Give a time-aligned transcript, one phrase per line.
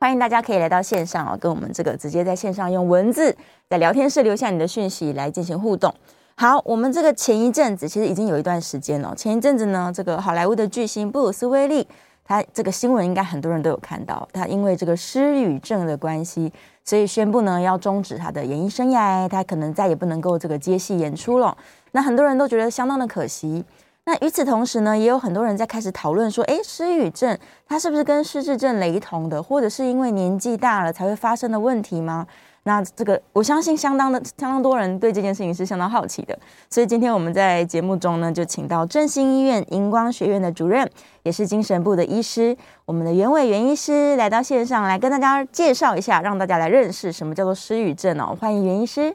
[0.00, 3.36] 欢迎大家可以来到线上哦，跟我们这个直接在线上用文字
[3.68, 5.92] 在聊天室留下你的讯息来进行互动。
[6.36, 11.84] 好，我们这个前一阵子其实已经有一段时间了，前一阵子呢，这个好莱坞的巨星布鲁斯威利。
[12.24, 16.52] 他这个新闻应该很多人都有看到，他因为这个失语症的关系，
[16.84, 21.56] 所以宣布呢要终止他的演艺生涯，他可能再也不能够这个接戏演出了。
[21.90, 23.64] 那很多人都觉得相当的可惜。
[24.08, 32.26] 那与此同时呢，也有很多人在开始讨论说，诶，失语症它是不是跟失智症雷同的，或者是因为年纪大了才会发生的问题吗？
[32.62, 36.38] 那这个我相信相当的相当多人对这件事情是相当好奇的，
[36.70, 40.90] 所以今天我们在节目中呢，就请到振兴医院荧光学院的主任，
[41.22, 42.56] 也是精神部的医师，
[42.86, 48.34] 我们的袁伟袁医师来到线上来跟大家介绍一下，让大家来认识什么叫做失语症哦。
[48.40, 49.14] 欢迎袁医师。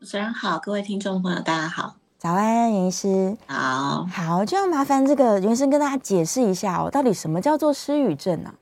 [0.00, 3.36] 主持人好，各位听众朋友大家好，早安，袁医师。
[3.46, 8.54] 好，好，就要麻烦这个袁医生跟大家解释一下哦，到底什么叫做失语症呢？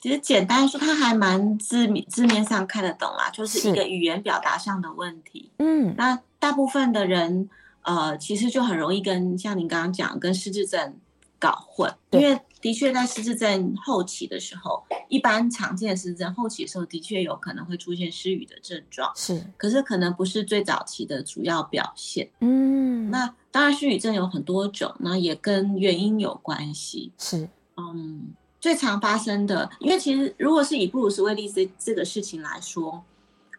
[0.00, 5.50] 其实简单说，它还蛮字面字面上看得懂啦，就是一个语言表达上的问题。
[5.58, 7.50] 嗯，那大部分的人，
[7.82, 10.94] 呃，其实就很容易跟像您刚刚讲，跟失智症
[11.40, 11.92] 搞混。
[12.10, 19.12] 因为的确在失智症后期的时候，一般常见的失智症后期的时候，的确有可能会出现失语的症状。
[19.14, 22.30] 是，可是可能不是最早期的主要表现。
[22.40, 27.12] 嗯，那当然失语症有很多种，那也跟原因有关系。
[27.18, 27.46] 是，
[27.76, 28.32] 嗯。
[28.60, 33.02] 最常发生的，因为其实如果是以布鲁斯威利斯这个事情来说，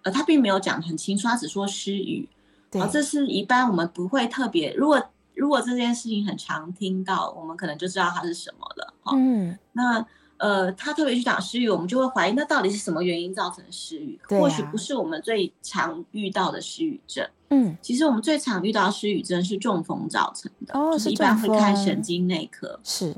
[0.04, 2.30] 呃，他并没有讲很清楚，他只说失语。
[2.72, 5.04] 对，啊，这是一般我们不会特别，如果
[5.36, 8.94] 如果这件事情很常听到，我们可能就知道它是什么了。
[9.14, 10.06] 嗯，那
[10.38, 14.20] 呃，他特别去讲失语，我们就会怀疑，那到底是什么原因造成失语？
[14.28, 17.26] 或许不是我们最常遇到的失语症。
[17.50, 22.80] 嗯，其实我们最常遇到失语症是中风造成的，哦，是一般会看神经内科。
[22.84, 23.16] 是。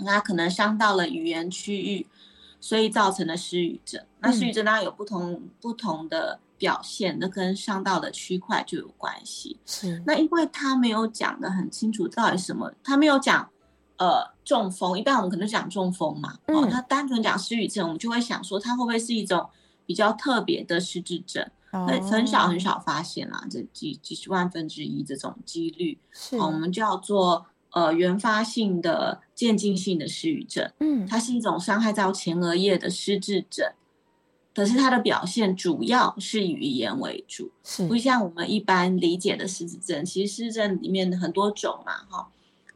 [0.00, 2.06] 那可能伤到了语言区域，
[2.62, 4.00] 所以造成了失语症。
[4.20, 9.58] 那失语症当然有不同、嗯、不同的表现，那跟伤到的区块就有关系。
[9.66, 10.00] 是。
[10.06, 13.50] 那因为他没有讲的很清楚到底什么，他没有讲
[13.96, 16.38] 呃中风，一般我们可能讲中风嘛。
[16.46, 16.68] 嗯、哦。
[16.70, 19.44] 他单纯讲失语症，我们就会想说他会不会是一种
[19.84, 21.44] 比较特别的失智症？
[21.72, 21.84] 哦。
[22.08, 25.98] 很少很少发现啦，这几几十万分之一这种几率。
[26.12, 26.36] 是。
[26.36, 27.44] 哦、我们叫做。
[27.72, 33.72] 呃，原发性的渐进性的失语症，嗯，它是一种伤害到前额叶的失智症，
[34.54, 40.04] 可是它的表现主要是以语言为主，是不像我们一般理解的失智症。
[40.04, 42.28] 其实失智症里面的很多种嘛，哈，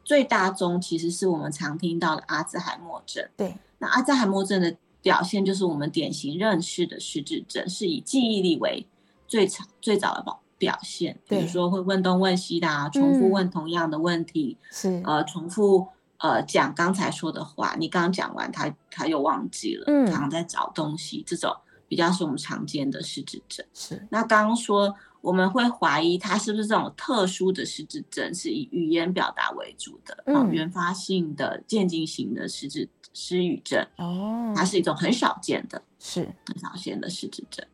[0.03, 3.23] 最大宗其实是我们常听到的阿兹海默症。
[3.37, 8.87] 对，那阿兹海默症的表现就是我们典型认识的失智症，是以记忆力为
[9.27, 10.41] 最长最早的保。
[10.57, 15.01] 表现，比如说会问东问西的啊，重复问同样的问题，是。
[15.05, 15.87] 呃，重复
[16.17, 21.55] 呃讲刚才说的话，你刚刚讲完他他又忘记了，嗯，常常在找东西，这种
[21.87, 23.65] 比较是我们常见的失智症。
[23.73, 36.27] 是，那刚刚说我们会怀疑他是不是这种特殊的失智症，是以语言表达为主的，嗯，原发性的渐进型的失智失语症，哦，它是一种很少见的，是。
[36.45, 37.65] 很少见的失智症。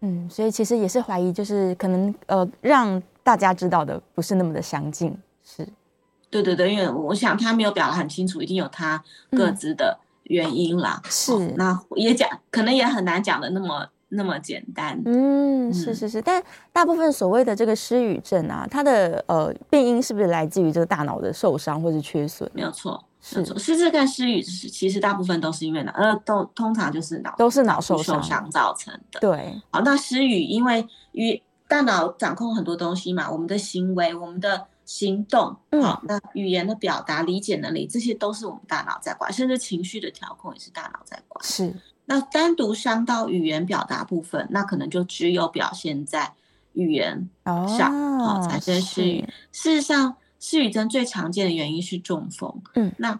[0.00, 5.66] 嗯，所以其实也是怀疑，就是可能呃，让大家知道的不是那么的详尽，是，
[6.30, 11.00] 对对对，因为我想他没有表达很清楚，一定有他各自的原因啦。
[11.02, 15.00] 嗯、是、哦，那也讲可能也很难讲的那么那么简单。
[15.04, 22.48] 嗯，是是是，但大部分所谓的这个失语症啊，它的呃病因是不是来自于这个大脑的受伤或是缺损？
[22.52, 23.02] 没有错。
[23.28, 29.18] 是失智跟失语，其实大部分都是因为脑，呃，都通常就是脑都是脑受伤造成的。
[29.18, 41.44] 对，好，那失语因为与大脑掌控很多东西嘛，我们的行为、我们的行动，好，那语言的表达、理解能力，这些都是我们大脑在管，甚至情绪的调控也是大脑在管。
[41.44, 41.74] 是，
[42.04, 46.32] 那单独伤到语言表达部分，那可能就只有表现在
[46.74, 49.28] 语言上，好、哦，产生失语。
[49.50, 50.14] 事实上，
[50.46, 52.62] 失语症最常见的原因是中风。
[52.76, 53.18] 嗯，那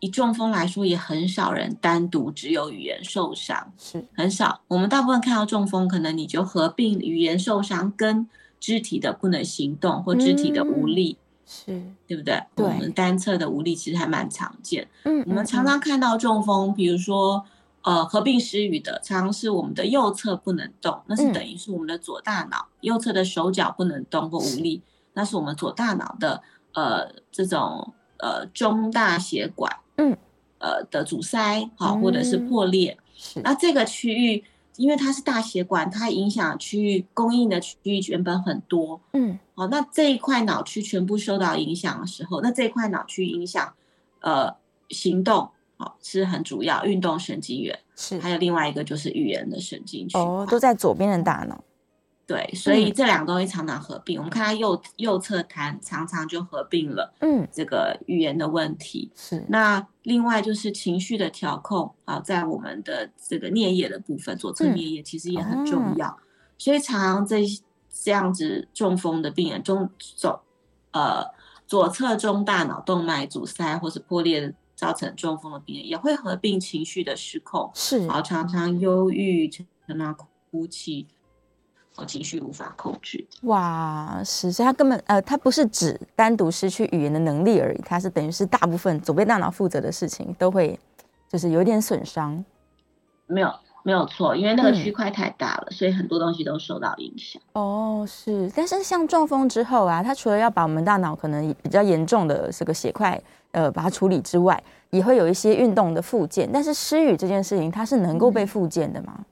[0.00, 4.62] 以中风来说，也很少人单独只有语言受伤，是很少。
[4.68, 8.26] 我们大部分看到中风，可能你就合并语言受伤跟
[8.58, 12.42] 肢体的不能行动或肢体的无力，嗯、是对不对？
[12.56, 14.88] 对，我们单侧的无力其实还蛮常见。
[15.04, 17.44] 嗯，我们常常看到中风，比如说
[17.82, 24.80] 呃合并失语的，常常是我们的右侧不能动，那是等于是我们的左大脑、嗯、右侧的手脚不能动或无力，
[25.12, 26.42] 那是我们左大脑的
[26.74, 30.16] 呃这种呃中大血管嗯。
[30.58, 33.40] 呃的阻塞好、嗯、或者是破裂，是。
[33.42, 34.44] 那这个区域。
[34.76, 43.74] 因为它是大血管，它影响区域供应的区域原本很多，嗯，好，那这一块脑区全部受到影响的时候，那这一块脑区影响，
[44.20, 44.56] 呃，
[44.88, 51.62] 行动，好，是很主要，运动神经元是，还有另外一个就是语言的神经区，哦，都在左边的大脑。
[52.24, 54.16] 对，所以这两个东西常常合并。
[54.16, 57.12] 嗯、我们看它右右侧瘫，常常就合并了。
[57.20, 59.44] 嗯，这个语言的问题是。
[59.48, 66.16] 那另外就是情绪的调控啊，在我们的这个颞叶的部分，左侧颞叶其实也很重要。
[66.56, 67.44] 所以常常这
[67.90, 70.40] 这样子中风的病人，中走
[70.92, 71.24] 呃
[71.66, 80.16] 左侧中大脑动脉阻塞或是破裂造成中风的病人，也会合并情绪的失控，是，然后常常忧郁，常常
[80.50, 81.08] 哭泣。
[81.96, 90.78] 我情绪无法控制，哇，是，所以他根本呃，他不是指单独失去语言的能力而已，他是等于是大部分左边大脑负责的事情都会
[91.28, 92.42] 就是有点损伤。
[93.26, 97.40] 没有，没有错，因为那个区块太大了，嗯，所以很多东西都受到影响。
[97.52, 106.48] 哦，是，但是像中风之后啊，他除了要把我们大脑可能比较严重的这个血块呃把它处理之外，也会有一些运动的复健。
[106.50, 109.12] 但是失语这件事情，它是能够被复健的吗？
[109.18, 109.24] 嗯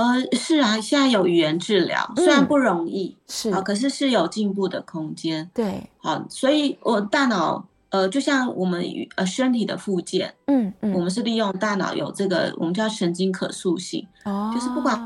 [0.00, 5.50] 呃，是啊，现在有语言治疗，虽然不容易，嗯、是啊，可是是有进步的空间。
[5.52, 8.82] 对，好，所以我大脑，呃，就像我们
[9.16, 14.98] 呃身体的附件，嗯嗯，我们是利用大脑有这个我们叫神经可塑性，哦，就是不管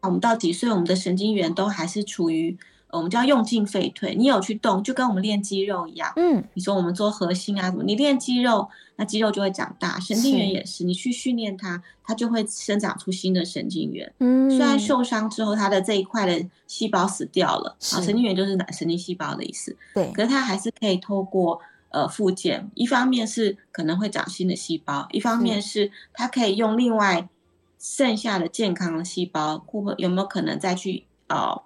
[0.00, 2.56] 我们到几岁，我们的神经元都还是处于。
[2.92, 6.12] 我们叫用进废退，你有去动，就跟我们练肌肉一样。
[6.16, 10.00] 嗯，你说我们做核心啊什么，你练肌肉，那肌肉就会长大。
[10.00, 14.12] 神经元也是，是你去训练它，它就会生长出新的神经元。
[14.18, 19.76] 嗯，虽然受伤之后，它的这一块的细胞死掉了，啊，神经元就是神经细胞的意思。
[19.94, 21.60] 对，可是它还是可以透过
[21.90, 27.28] 呃复健，一方面是可能会长新的细胞，一方面是它可以用另外
[27.78, 31.62] 剩下的健康的细胞，或有没有可能再去呃。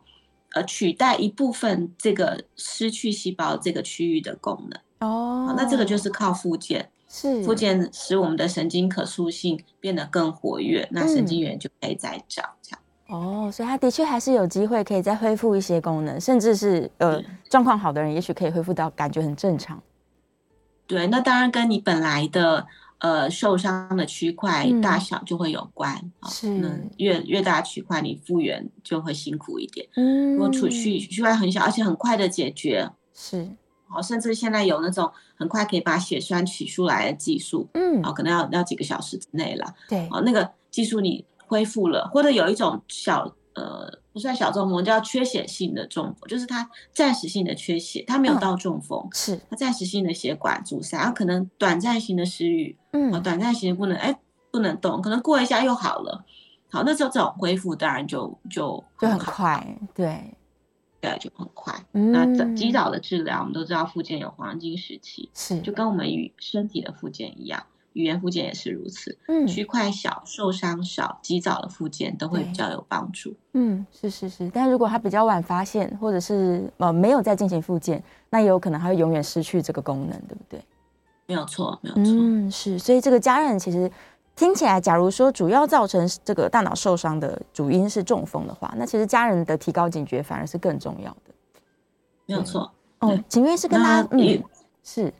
[0.55, 12.81] 呃，取代一部分这个失去细胞这个区域的功能哦，那这个就是靠复健，是复健使我们的神经可塑性变得更活跃，嗯、那神经元就可以再长这样。
[13.09, 19.83] 哦，所以它的确还是有机会可以再恢复一些功能，甚至是呃状况好的人，也许可以恢复到感觉很正常。
[20.87, 22.67] 对，那当然跟你本来的。
[23.05, 29.87] 呃，受伤的区块大小就会有关，嗯、是，嗯，越越大区块，你复原就会辛苦一点。
[29.97, 33.47] 嗯，如果区区块很小，而且很快的解决，是，
[33.87, 39.75] 好，甚至现在有那种很快可以把血栓取出来的技术，嗯，好，可能要要几个小时之内了。
[39.87, 43.37] 对，好，那个技术你恢复了，或者有一种小。
[43.57, 49.39] 呃，不算小中风，叫缺血性的中风，就是它暂时性的缺血，它没有到中风，哦、是。
[49.51, 54.17] 它暂时性的血管阻塞，它可能短暂性的失语，嗯，短暂性的不能，哎，
[54.53, 56.25] 不能动，可能过一下又好了，
[56.71, 60.33] 好，那时候这种恢复当然就就就很快，对，
[61.01, 61.75] 对，就很快。
[61.93, 65.61] 嗯、那及早的治疗，我们都知道复健有黄金时期，是。
[65.61, 67.67] 就跟我们与身体的复健一样。
[67.95, 73.35] 语言复健也是如此，嗯，区块小、受伤少、及早的复健都会比较有帮助。
[73.53, 80.61] 嗯，是是是，但如果他比较晚发现，或者是呃没有再进行复健，那也有可能他会永远失去这个功能，对不对？
[81.27, 82.03] 没有错，没有错。
[82.05, 83.91] 嗯，是，所以这个家人其实
[84.35, 91.33] 听起来，假如说主要造成这个大脑受伤的主因是中风的话，那其实家人的提高警觉反而是更重要的。
[92.27, 92.73] 没有错。
[92.99, 94.43] 哦，请问是跟他嗯
[94.83, 95.15] 是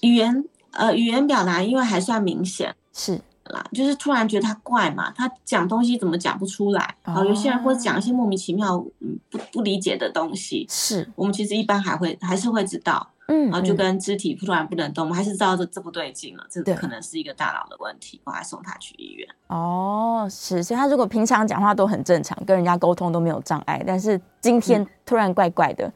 [0.00, 0.44] 语言。
[0.72, 6.94] 呃，语言表达因为还算明显，是啦，就是突然觉得他怪嘛，他讲东西怎么讲不出来？
[7.04, 19.26] 然后有些人会讲一些莫名其妙、嗯不不理解的东西，是我们其实一般还会还是会知道，嗯，然后就跟肢体突然不能动，我们还是知道这这不对劲了，这可能是一个大脑的问题，我还送他去医院。
[19.48, 25.86] 哦，是，所以他如果平常讲话都很正常，跟人家沟通都没有障碍，但是今天突然怪怪的。
[25.86, 25.92] 嗯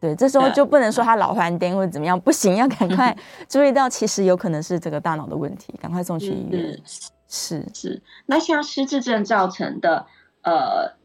[0.00, 3.14] 对，这时候就不能说他老幻癫或者怎么样，不行，要赶快
[3.48, 6.80] 注意到，其实有可能是这个大脑的问题，赶快送去医院。
[6.86, 8.02] 是是是。
[8.24, 10.06] 那像失智症造成的
[10.42, 10.96] 呃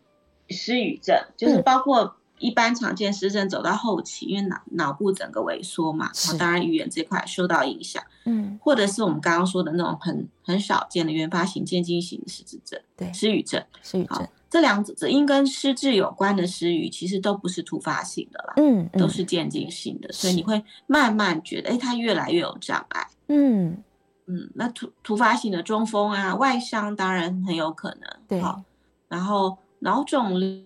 [0.50, 8.02] 失语症，就是包括一般常见失症走到后期，嗯、因为脑脑部整个萎缩嘛，然后当然语言这块受到影响。
[8.24, 14.28] 嗯，或者是我们刚刚说的那种很很少见的原发性渐进型失智症，对，失语症，失语症。
[14.50, 19.00] 这两者因跟失智有关的失语，其实都不是突发性的啦，嗯，嗯。
[19.02, 23.84] 都是渐进性的，所以你会慢慢觉得，哎，他越来越有障碍，嗯。
[24.28, 28.60] 嗯，那突突发性的中风啊、外伤当然很有可能，对，好
[29.08, 30.64] 然后脑肿瘤、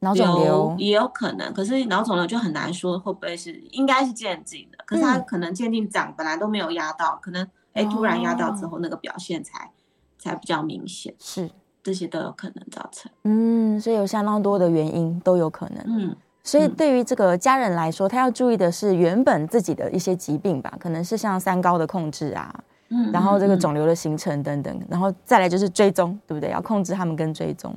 [0.00, 9.70] 脑肿瘤也有可能，可是脑肿瘤就很难说会不会是，应该是渐进的，可是他可能渐进长本来都没有压到，可能哎突然压到之后，那个表现才、哦、
[10.18, 11.50] 才比较明显，是。
[11.82, 22.54] 这些都有可能造成，嗯，所以有相当多的原因都有可能，嗯，所以对于这个家人来说，他要注意的是原本自己的一些疾病吧，可能是像三高的控制啊，
[22.88, 26.50] 嗯，然后这个肿瘤的形成等等，然后再来就是追踪，对不对？
[26.50, 27.74] 要控制他们跟追踪，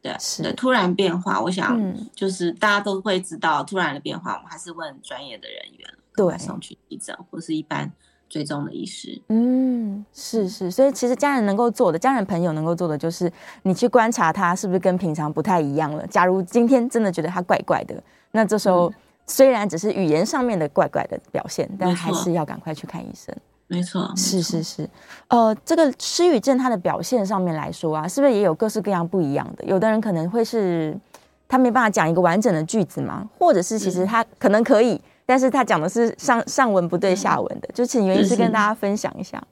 [0.00, 1.80] 对，是突然变化，我想
[2.14, 7.90] 就是大家都会知道突然的变化，我们还是问专业的人员，对，送去急诊或是一般。
[8.32, 13.30] 追踪的医师，嗯，是是，所以其实家人能够做的，家人朋友能够做的，就是
[13.64, 16.06] 你去观察他是不是跟平常不太一样了。
[16.06, 17.94] 假如今天真的觉得他怪怪的，
[18.30, 18.90] 那这时候
[19.26, 23.36] 虽然只是语言上面的怪怪的表现，嗯、但还是要赶快去看医生。
[23.66, 24.88] 没错，是是是。
[25.28, 29.64] 呃，这个失语症它的表现上面来说啊，是不是也有各式各样不一样的？
[29.66, 30.98] 有的人可能会是
[31.46, 34.98] 他没办法讲一个完整的句子嘛，或者是其实他可能可以。
[35.24, 39.42] 但是他讲的是上上文不对下文的，就请袁医师跟大家分享一下。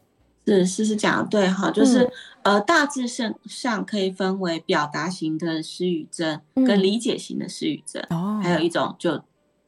[0.47, 2.03] 是是是讲的对哈，就是、
[2.43, 8.03] 嗯、呃大致上上可以分为表达型的失语症跟理解型的失语症，
[8.43, 9.23] 还有一种就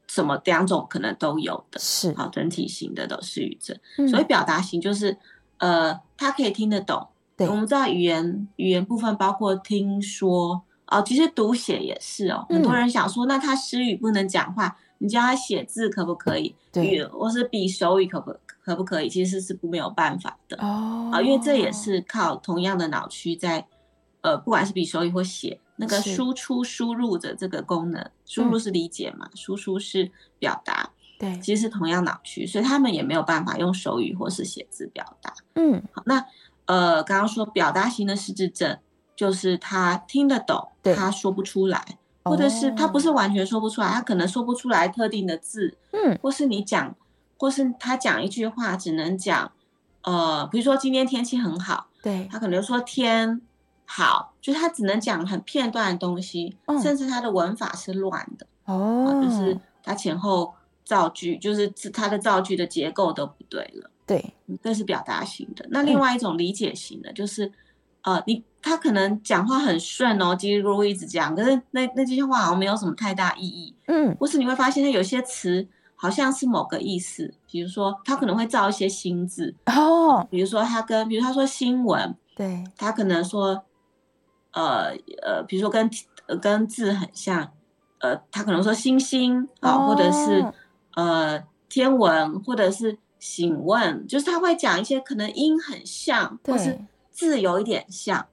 [0.08, 2.12] 什么两种可能都有的，是。
[2.14, 3.78] 好整体型的都失语症。
[3.98, 5.16] 嗯、所以表达型就是
[5.58, 7.06] 呃他可以听得懂，
[7.36, 14.76] 对，我们知道语言语言部分包括听说哦，其实读写也是哦，很多人想说、嗯、那他失语不能讲话。
[15.02, 16.54] 你教他写字可不可以？
[16.72, 19.08] 对，或是比手语可不可不可以？
[19.08, 23.66] 其实是不没有办法的哦，啊，因为这也是靠同样的脑区在，
[24.20, 35.34] 呃，不管是比手语或写，那个输出输入的这个功能，输入是理解嘛，嗯、输出是表达，对，其实是同样脑区，所以他们也没有办法用手语或是写字表达。
[35.56, 36.24] 嗯，好，那
[36.66, 38.78] 呃，刚刚说表达型的失智症，
[39.16, 41.98] 就是他听得懂，他说不出来。
[42.24, 46.94] 或者是他不是完全说不出来，他可能说不出来特定的字，嗯，或是你讲，
[47.36, 49.50] 或是他讲一句话只能讲，
[50.02, 53.40] 呃，比如说今天天气很好，对，他可能说天
[53.84, 65.66] 好，就是他只能讲很片段的东西，甚至他的文法是乱的，哦，就是他前后造句，就是他的造句的结构都不对了，对，这是表达型的。
[65.70, 67.50] 那另外一种理解型的，就是。
[68.02, 83.64] 呃，你他可能讲话很顺哦，叽里咕噜一直讲，可是那那这些话好像没有什么太大意义，嗯，或是你会发现他有些词好像是某个意思，比如说他可能会造一些新字哦，比如说他跟，比如他说新闻，对，他可能说，
[84.52, 85.88] 呃呃，比如说跟
[86.40, 87.52] 跟字很像，
[87.98, 90.44] 呃，他可能说星星啊，哦，或者是
[90.94, 96.80] 呃天文，或者是请问，就是他会讲一些可能音很像，或是。
[97.12, 98.26] 字有一点像，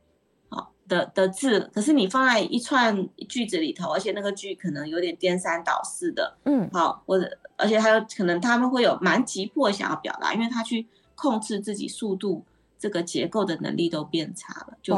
[0.49, 12.43] 好的的字，可是你放在一串句子里头，而且那个句可能有点颠三倒四的，嗯，好，或者而且还有可能他们会有蛮急迫想要表达，因为他去控制自己速度，
[12.79, 14.95] 这个结构的能力都变差了，就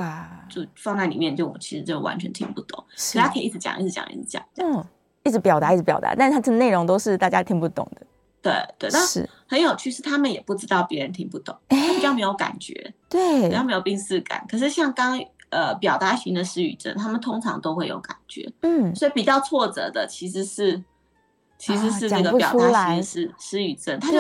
[0.48, 3.18] 就放在里面，就我其实就完全听不懂，是。
[3.18, 4.86] 他可以一直讲，一直讲，一直讲，嗯，
[5.24, 8.06] 一直表达，一直表达，但是他的内容都是大家听不懂的。
[8.42, 14.46] 对对，但是很有趣，是他们也不知道别人听不懂，他比较没有感觉，对，比较没有病视感。
[14.50, 20.84] 可是像刚刚呃表达型的失语症，他们通常都会有感觉，嗯，所以比较挫折的其实是
[21.58, 24.18] 其实是那个表达型失失语症，他就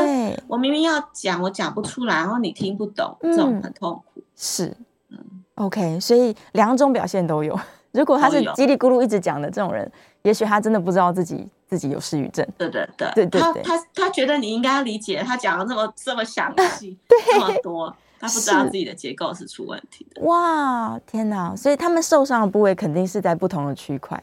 [0.47, 4.21] 我明明要讲，我讲不出来，然后你听不懂，这种很痛苦。
[4.35, 4.77] 是，
[5.09, 5.17] 嗯
[5.55, 7.59] ，OK，所以两种表现都有。
[7.91, 9.91] 如果他是叽里咕噜一直讲的这种人，
[10.23, 11.47] 也许他真的不知道自己。
[11.71, 20.21] 自己有失语症，对对对，对对对，他他他觉得你应该要理解，他讲的这么这么详细， 对，这么多，他不知道自己的结构是出问题的。
[20.23, 21.55] 哇，天哪！
[21.55, 24.21] 所以他们受伤的部位肯定是在不同的区块。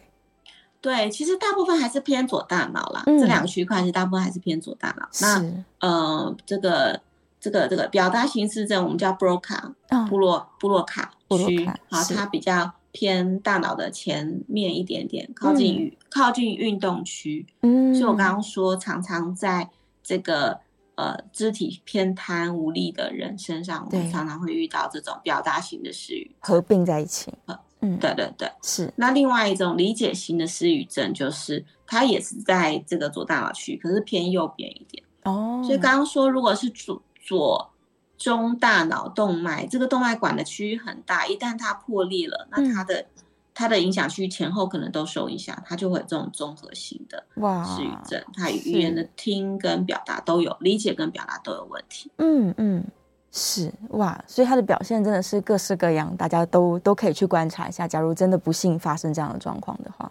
[0.83, 5.09] 对，其实大部分还是偏左大脑啦，嗯、这两个区块是大部分还是偏左大脑。
[5.23, 7.01] 那呃，这个
[7.41, 9.73] 这个这个表达型失智症，我们叫布洛卡，
[10.11, 17.47] 布洛布洛卡区，好，它比较偏大脑的前面一点点，靠近运、嗯、靠近运动区。
[17.63, 19.69] 嗯，所以我刚刚说，常常在
[20.03, 20.59] 这个
[20.95, 27.33] 呃肢体偏瘫无力的人身上，我们常常会遇到这种表达型的失语合并在一起。
[27.81, 28.93] 嗯，对对对，是。
[28.97, 35.05] 那另外一种理解型的失语症，就是它也是在这个左大脑区，可是偏右边一点。
[35.23, 37.71] 哦，所以刚刚说，如果是左左
[38.19, 43.07] 中大脑动脉，这个动脉管的区域很大，一旦它破裂了，那它的、嗯、
[43.55, 47.25] 它的影响区域前后可能都受影响，它就会有这种综合性的
[47.65, 48.23] 失语症。
[48.35, 52.11] 它语言的听跟表达都有，理解跟表达都有问题。
[52.19, 52.85] 嗯嗯。
[53.31, 57.87] 是哇，所以他的表现真的是各式各样，大家都都可以去观察一下。
[57.87, 60.11] 假如真的不幸发生这样的状况的话，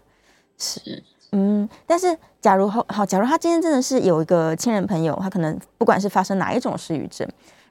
[0.60, 7.28] 是嗯，但是假如好，好，假如他今天真的是有一个亲人朋友，他可能不管是发生哪一种失语症，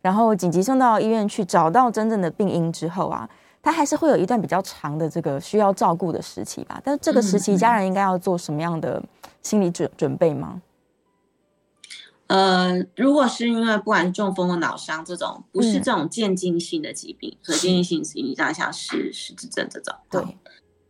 [0.07, 3.29] 然后紧急送到医院去找到真正的病因之后啊，
[3.61, 6.81] 他还是会有一段比较长的这个需要照顾的时期吧。
[6.85, 9.03] 但是这个时期，家人应该要做什么样的
[9.43, 10.63] 心理准准备吗？
[12.29, 20.23] 呃，如果是因为不管是中风或脑伤这种，不是这种渐进性的疾病，嗯、所以渐进性疾病像像是失智症这种，对，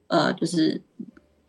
[0.08, 0.82] 呃，就是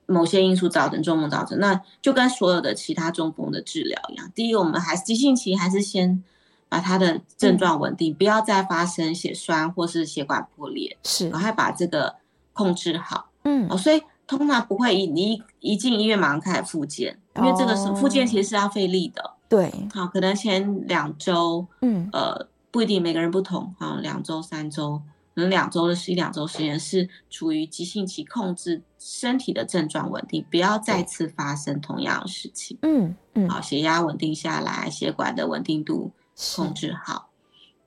[0.05, 4.31] 某些因素造成中风造成，那就跟所有的其他中风的治疗一样。
[4.33, 6.23] 第一，我们还是急性期，还是先
[6.69, 12.15] 把他的症状稳定，嗯、不要再发生血栓或是血管破裂，是，然后把这个
[12.53, 13.29] 控制好。
[13.43, 19.31] 嗯，哦，所以通常不会一你一一进医院马上开始复健，因为这个是复健其实是要费力的。
[19.47, 25.01] 对，好，可能前两周，嗯，呃，不一定每个人不同，好，两周、三周，
[25.33, 32.77] 可能两周的是一两周时间是处于急性期，控制身体的症状稳定，不要再次发生同样的事情。
[32.81, 36.11] 嗯嗯，好，血压稳定下来，血管的稳定度
[36.55, 37.29] 控制好，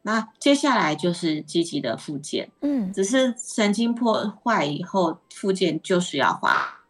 [0.03, 2.51] 那接下来就是积极的复健。
[2.61, 6.81] 嗯，只是神经破坏以后复健就是要花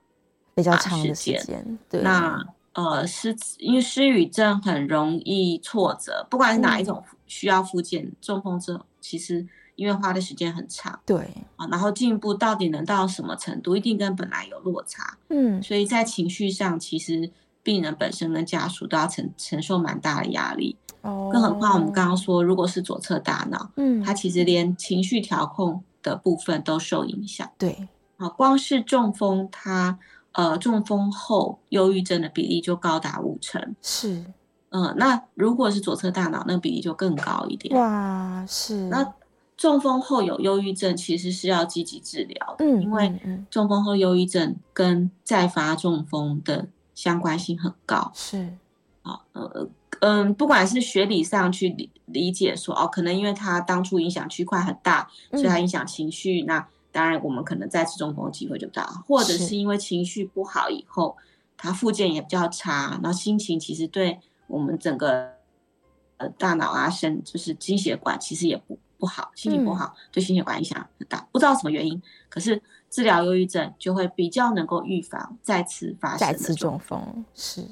[0.54, 1.78] 比较长的时间。
[1.88, 2.44] 对，那。
[2.72, 9.44] 呃，失因为失语症很容易挫折，不管是哪一种需要复健，嗯、中风之后其实
[9.74, 11.18] 因为花的时间很长，对
[11.56, 17.28] 啊，然后进步到底能到什么程度，一定跟本来有落差，嗯，所以在情绪上，其实
[17.70, 30.00] 病人本身跟家属都要承承受蛮大的压力，哦，更何况我们刚刚说，如果是左侧大脑，嗯，它其实连情绪调控的部分都受影响，对，啊，光是中风它。
[30.32, 34.24] 呃，中风后忧郁症的比例就高达五成，是，
[34.68, 37.76] 嗯、呃，那如果是左侧大脑，那比例就更高一点。
[37.76, 38.88] 哇，是。
[38.88, 39.12] 那
[39.56, 46.68] 中风后有忧郁症，其实是要积极治疗的，嗯，因为中风后忧郁症跟再发中风的
[47.00, 48.12] 相关性很高。
[48.14, 48.36] 是，
[49.02, 49.68] 啊，呃，
[50.00, 56.68] 嗯，不管是学理上去理理解说，哦，可能因为他当初影响区块很大，所以他影响情绪，嗯、那。
[56.92, 61.16] 当然，我们可能再次中风的机会就大，或者是因为情绪不好以后，
[61.56, 65.30] 他附件也比较差，然后心情其实对我们整个
[66.16, 72.02] 呃大脑啊、肾就是心血管其实也不不好，心情不好、嗯、对心血管影响很大，不知道什么原因。
[72.28, 77.24] 可是治疗忧郁症就会比较能够预防再次发生再次中风。
[77.34, 77.64] 是，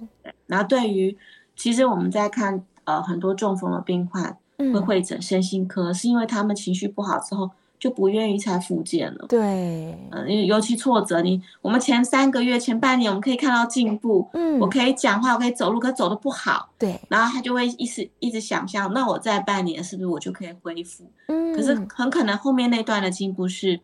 [0.46, 1.18] 然后对于
[1.54, 4.38] 其实我们在看呃很多中风的病患
[4.72, 7.50] 会会诊身心科，嗯、是因为他们情绪不好之后。
[7.80, 9.26] 就不愿意再复健了。
[9.28, 14.28] 对，嗯，尤其挫折，你我们前三个月、前半年，我们可以看到进步。
[14.32, 16.70] 嗯，我可以讲话，我可以走路，可走的不好。
[16.76, 21.04] 对，然后他就会一直一直想象，那我再半年是不是我就可以恢复？
[21.28, 23.78] 嗯，可是很可能后面那段的进步是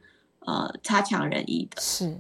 [0.47, 1.81] 呃差强人意的。
[1.81, 2.19] 是，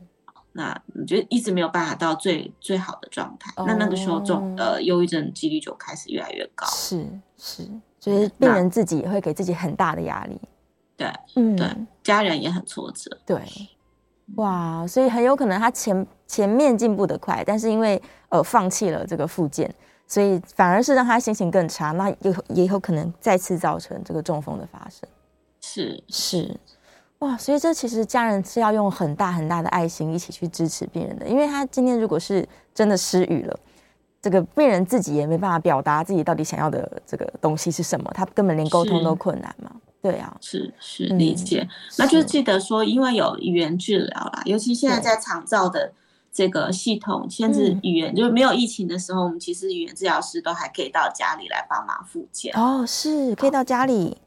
[0.52, 3.52] 那你就一直没有办法到最最好的状态。
[3.56, 6.66] 哦，那那个时候中呃忧郁症几率就开始越来越高。
[6.68, 7.06] 是
[7.36, 10.40] 是，就是病人自己也会给自己很大的压力。
[10.96, 11.68] 对，嗯，对，
[12.02, 13.18] 家人也很挫折。
[13.26, 13.42] 对，
[14.36, 19.74] 哇，所以很有可能他前前面进步的快，但是因为呃放弃了这个复健，
[20.06, 25.08] 所以反而是让他心情更差，那有也有可能再次造成这个中风的发生。
[25.60, 26.56] 是是，
[27.24, 33.58] 哇，所以这其实家人是要用很大很大的爱心一起去支持病人的，因为他今天如果是真的失语了，
[34.20, 39.70] 这个病人自己也没办法表达自己到底想要的这个东西是什么，他根本连沟通都困难嘛。
[40.02, 45.92] 对啊，是是理解，嗯、那就记得说，因为有语言治疗啦，尤其现在在长照的
[46.30, 52.52] 这个系统，甚至语言、嗯、就是没有疫情的时候，我们其实语言治疗师都还可以到家里来帮忙复健。
[52.54, 54.18] 哦，是可以到家里，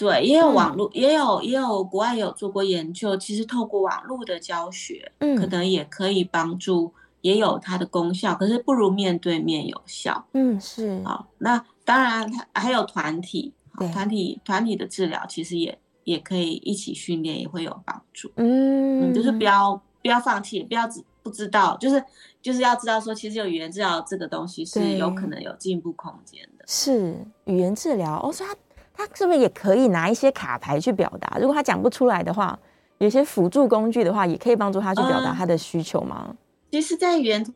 [0.00, 10.24] 对，也有网络，嗯、也有也有国外有做过研究，其实透过网络的教学，嗯，可能也可以帮助，也有它的功效，可是不如面对面有效。
[10.32, 11.00] 嗯，是。
[11.04, 13.52] 好，那当然还有团体。
[13.94, 18.30] 团体团体的治疗其实也也可以一起训练，也会有帮助。
[18.36, 22.04] 嗯，就是不要不要放弃，不要只不知道，就是
[22.42, 26.64] 就是要知道说，其实有语言治疗这个东西是有可能有进步空间的。
[26.66, 28.54] 是语言治疗哦，所以他
[29.06, 31.38] 他是不是也可以拿一些卡牌去表达？
[31.40, 32.58] 如果他讲不出来的话，
[32.98, 36.26] 有些辅助工具的话，也可以帮助他去表达他的需求吗？
[36.28, 36.36] 呃、
[36.72, 37.54] 其实，在语言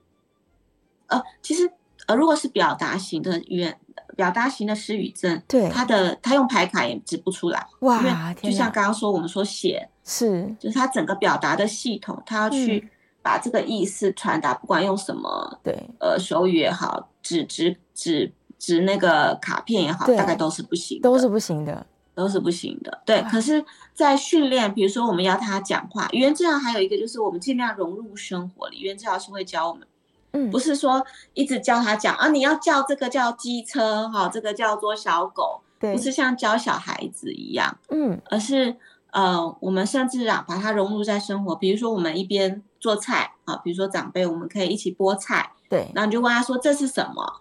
[1.09, 1.71] 呃，其实
[2.07, 3.79] 呃，如果是表达型的语言。
[4.17, 12.89] 表达型的失语症，对他的他用牌卡也指不出来哇，因为就像刚刚说，我们说写是，就是他整个表达的系统，他要去
[13.23, 18.33] 把这个意思传达，不管用什么，对，呃，手语也好，纸纸纸
[18.65, 23.03] 纸那个卡片也好，大概都是不行，都是不行的，都是不行的。
[23.05, 29.87] 对，可是，在训练，比如说我们要他讲话，语言治疗还有一个就是我们尽量融入生活里，语言治疗师会教我们。
[30.33, 38.75] 嗯，不是说一直教他讲啊，你要叫这个叫机车哈，这个叫做小狗，对，不是像教小孩子一样，嗯，而是
[39.13, 47.41] 呃，我们甚至啊，把它融入在生活，比如说我们一边做菜啊，比如说长辈，我们可以一起剥菜，对，然后你就问他说这是什么，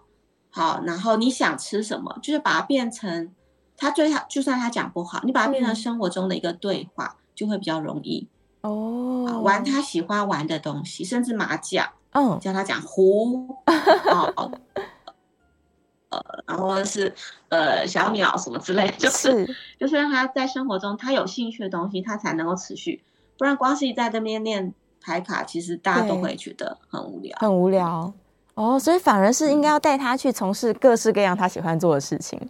[0.54, 3.34] 好，然后你想吃什么，就是把它变成
[3.76, 8.28] 他最好，就算他讲不好，你把它变成生活中的一个对话，就会比较容易
[8.60, 11.88] 哦，玩他喜欢玩的东西，甚至麻将。
[12.12, 14.52] 嗯，叫他讲胡，哦，
[16.10, 17.12] 呃，然后是
[17.48, 19.44] 呃小鸟什么之类，就是。
[19.80, 23.02] 就是让他在生活中他有兴趣的东西，他才能够持续，
[23.36, 28.14] 不然光是一在这边练牌卡，其实大家都会觉得很无聊，很无聊
[28.54, 32.40] 哦，所以反而是应该要带他去从事各式各样他喜欢做的事情，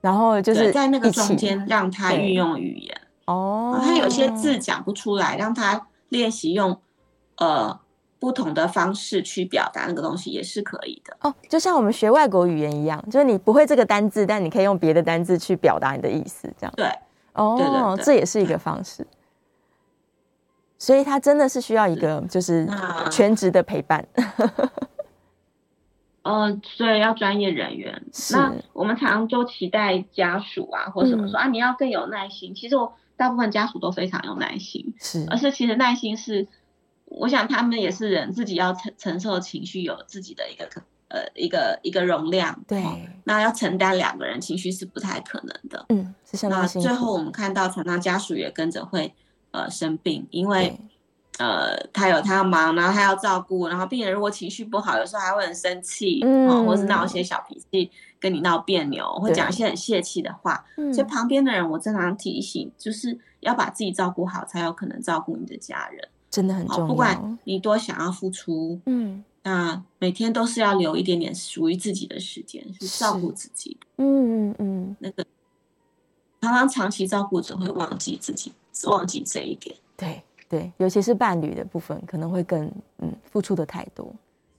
[0.00, 3.00] 然后就是在那个中间让他运用语言。
[3.26, 6.80] 哦，他有些字讲不出来，让他练习用
[7.36, 7.80] 呃。
[8.20, 11.16] 不同的方式去表达那个东西也是可以的。
[11.20, 16.74] 哦，就像我们学外国语言一样，就是你不会这个单字，但你可以用别的单字去表达你的意思，这样。
[16.76, 16.92] 对
[17.34, 19.06] 哦对对对，这也是一个方式。
[20.80, 22.68] 所以他真的是需要一个就是
[23.08, 24.04] 全职的陪伴。
[26.28, 28.02] 呃，所以要专业人员。
[28.32, 32.54] 那我们常常就期待家属啊，或什么说、嗯、啊，你要更有耐心。
[32.54, 36.46] 其实我大部分家属都非常有耐心，是，而是其实耐心是。
[37.10, 42.62] 我想他们也是人，自己要承承受情绪，有自己的一个可呃一个一个容量。
[42.68, 42.84] 对，
[43.24, 45.86] 那要承担两个人情绪是不太可能的。
[45.88, 46.60] 嗯，是相当。
[46.60, 49.14] 那最后我们看到，常常家属也跟着会
[49.52, 50.78] 呃生病，因为
[51.38, 60.64] 呃他有他要忙，然后他要照顾，然后病人如果情绪不好，有时候还会很生气，嗯，或是闹一些小脾气，跟你闹别扭，会讲一些很泄气的话。
[60.92, 66.08] 所以旁边的人，我经常提醒，就是要把自己照顾好，才有可能照顾你的家人。
[66.30, 66.86] 真的很重要。
[66.86, 73.78] 不管你多想要付出，嗯，那每天都是要留一点点属于自己的时间，去照顾自己。
[73.96, 75.24] 嗯嗯嗯，那个
[76.42, 78.52] 常常长期照顾者会忘记自己，
[78.84, 79.74] 忘记这一点。
[79.96, 84.10] 对对，尤其是伴侣的部分，可能会更嗯付出的太多。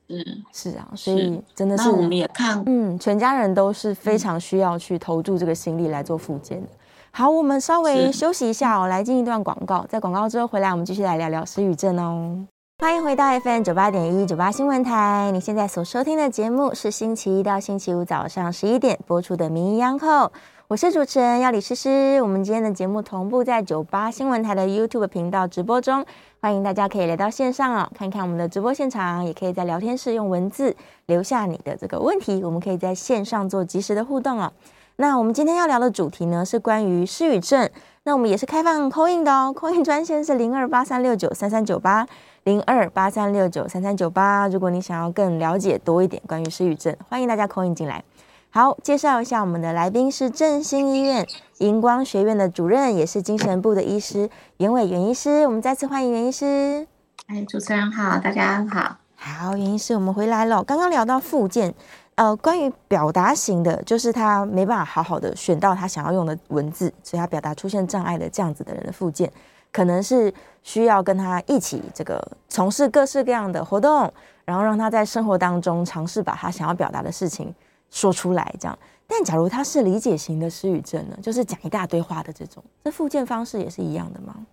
[0.09, 6.67] 嗯，是啊，所以真的是，那我们也看，嗯，全家人都是非常需要去投注这个心力来做复健的。
[7.11, 9.85] 好，我们稍微休息一下哦，来进一段广告。
[9.87, 12.45] 在广告之后回来，我们继续来聊聊失语症哦。
[12.81, 15.29] 欢迎回到 FM 九八点一九八新闻台。
[15.31, 20.27] 你现在所收听的节目是星期一到星期五早上十一点播出的《名医央叩》，
[20.69, 22.21] 我是主持人药理诗诗。
[22.21, 26.05] 我们今天的节目同步在九八新闻台的 YouTube 频道直播中，
[26.41, 30.75] 欢迎大家可以来到线上哦，看看我们的直播现场，也可以在聊天室用文字
[31.07, 34.53] 留下你的这个问题，我们可以在线上做即时的互动哦。
[34.97, 37.67] 那我们今天要聊的主题呢，是关于失语症。
[38.03, 42.05] 那我们也是开放 call in 的哦，call in 专线是零二八三六九三三九八
[42.43, 44.47] 零二八三六九三三九八。
[44.47, 48.03] 如果你想要更了解多一点关于失语症，欢迎大家 call in 进来。
[48.51, 51.23] 好，介绍一下我们的来宾是振兴医院
[51.59, 55.45] 荧光学院的主任，也是精神部的医师袁伟袁医师。
[55.45, 56.87] 我们再次欢迎袁医师。
[57.27, 58.97] 哎，主持人好，大家好。
[59.15, 60.63] 好，袁医师，我们回来了。
[60.63, 61.71] 刚刚聊到复健。
[62.15, 69.31] 呃，关于表达型的，就是他没办法好好的选到他想要用的文字，所以他表达出现障碍的这样子的人的附件，
[69.71, 70.33] 可能是
[70.63, 74.11] 需要跟他一起这个从事各式各样的活动，
[74.43, 77.53] 然后让他在生活当中尝试把他想要表达的事情
[77.91, 78.77] 说出来，这样。
[79.07, 84.45] 但假如他是理解型的失语症呢，就是讲一大堆话的这种，这复健方式也是一样的吗？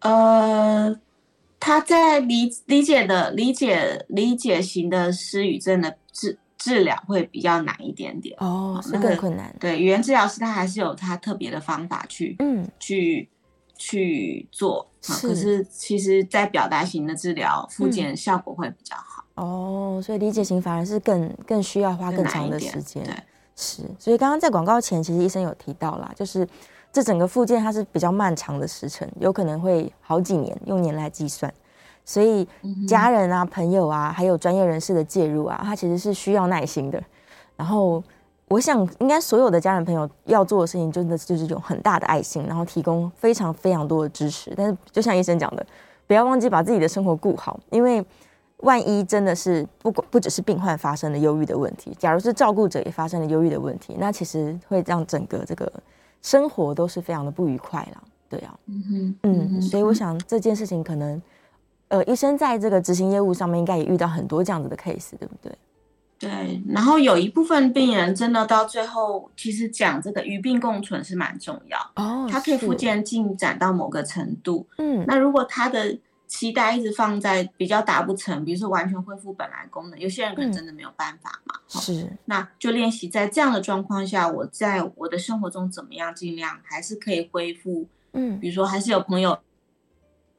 [0.00, 0.98] 呃，
[1.60, 6.38] 他在理理解的理解理解型的失语症的治。
[6.58, 9.52] 治疗会比较难一点点哦，是更困难。
[9.58, 13.28] 对，语言治疗师他还是有他特别的方法去，嗯，去
[13.76, 14.88] 去做。
[15.00, 19.21] 是，可是其实，在表达型的治疗，复健效果会比较好。
[19.34, 23.02] 哦，所以理解型反而是更更需要花更长的时间。
[23.02, 23.14] 对，
[23.56, 23.82] 是。
[23.98, 26.46] 所以刚刚在广告前，其实医生有提到啦，就是
[26.92, 31.52] 这整个复健它是比较漫长的时程，有可能会好几年，用年来计算。
[32.04, 32.46] 所以
[32.86, 37.02] 家人啊、朋友啊，还有专业人士的介入啊，它其实是需要耐心的。
[37.56, 38.02] 然后，
[38.48, 44.52] 我想应该所有的家人朋友要做的事情，真的就是有很大的爱心，然后提供非常非常多的支持。
[44.56, 45.64] 但是，就像医生讲的，
[46.08, 48.04] 不要忘记把自己的生活顾好，因为
[48.62, 55.72] 万一真的是不管不只是病患发生了忧郁的问题，假如是照顾者也发生了忧郁的问题，那其实会让整个这个
[56.22, 58.02] 生活都是非常的不愉快啦。
[58.28, 61.20] 对啊，嗯哼，嗯，所以我想这件事情可能。
[61.88, 65.52] 呃，医生在这个执行业务上面应该也遇到很多这样子的 case，对不对？
[66.18, 75.94] 对，然后有一部分病人真的到最后，其实讲这个与病共存是蛮重要哦，他可以复健进展到某个程度，嗯，那如果他的
[76.32, 89.38] 期待一直放在比较达不成，比如说完全恢复本来功能，有些人可能真的没有办法嘛，嗯、是，那就练习在这样的状况下，我在我的生活中怎么样尽量还是可以恢复，嗯，比如说还是有朋友。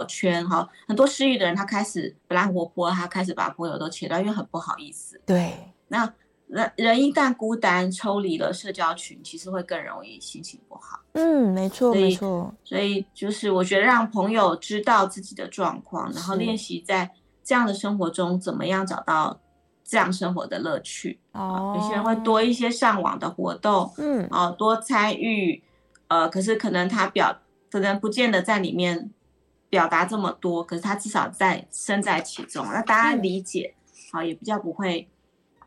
[0.06, 5.22] 圈哈，很多失语的人，他开始本来活泼，他开始把朋友都切断，因为很不好意思。
[5.26, 5.54] 对，
[5.88, 6.14] 那
[6.54, 11.00] 人人一旦孤单抽离了社交群，其实会更容易心情不好。
[11.14, 12.54] 嗯，没错，没错。
[12.64, 17.12] 所以就是我觉得让朋友知道自己的状况，然后练习在
[17.44, 19.40] 这样的生活中怎么样找到
[19.84, 21.20] 这样生活的乐趣。
[21.32, 25.64] 哦，有些人会多一些上网的活动，嗯，哦，多参与，
[26.08, 27.40] 呃，可是可能他表
[27.72, 29.12] 可能不见得在里面。
[29.70, 33.74] 表达这么多，可是他至少在身在其中，那大家理解，
[34.12, 35.10] 好、嗯、也比较不会，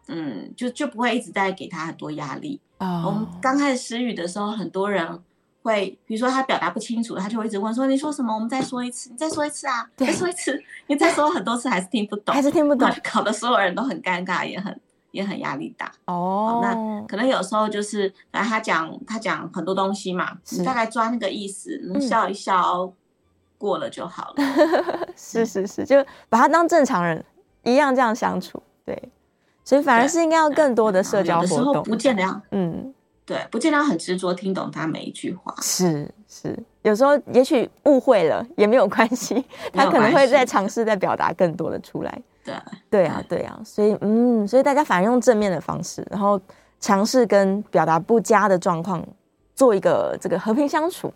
[0.09, 2.61] 嗯，就就不会一直在给他很多压力。
[2.79, 5.23] 哦、我们刚开始失语的时候，很多人
[5.62, 8.35] 会，比如说他表达不清楚，他就会一直问说：“你说什么？
[8.35, 15.90] 我们再说一次，你再说一次啊，再说一次。”你再说很多次还是听不懂，还是听不懂，搞得所有人都很尴尬，也很也很压力大。
[16.05, 22.83] 哦，那可能有时候就是，反正他讲他讲很多东西嘛，你大概抓那个意思，能笑一笑。
[22.83, 22.92] 嗯
[23.59, 24.45] 过了就好了，
[25.16, 25.97] 是是是，就
[26.29, 27.25] 把他当正常人
[27.62, 29.11] 一样这样相处，对，
[29.67, 32.95] 所以反而是应该要更多的社交活动，有的时候不见得要，嗯，
[33.27, 42.55] 对，不见得很执着听懂他每一句话，是是，有时候也许误会了也没有关系， 他可能会再尝试再表达更多的出来，对，
[42.89, 43.41] 对啊对。
[43.41, 46.41] 啊，所以嗯，所以大家反而用正面的方式，然后
[46.79, 49.05] 尝试跟表达不佳的状况
[49.57, 51.13] 做一个这个和平相处。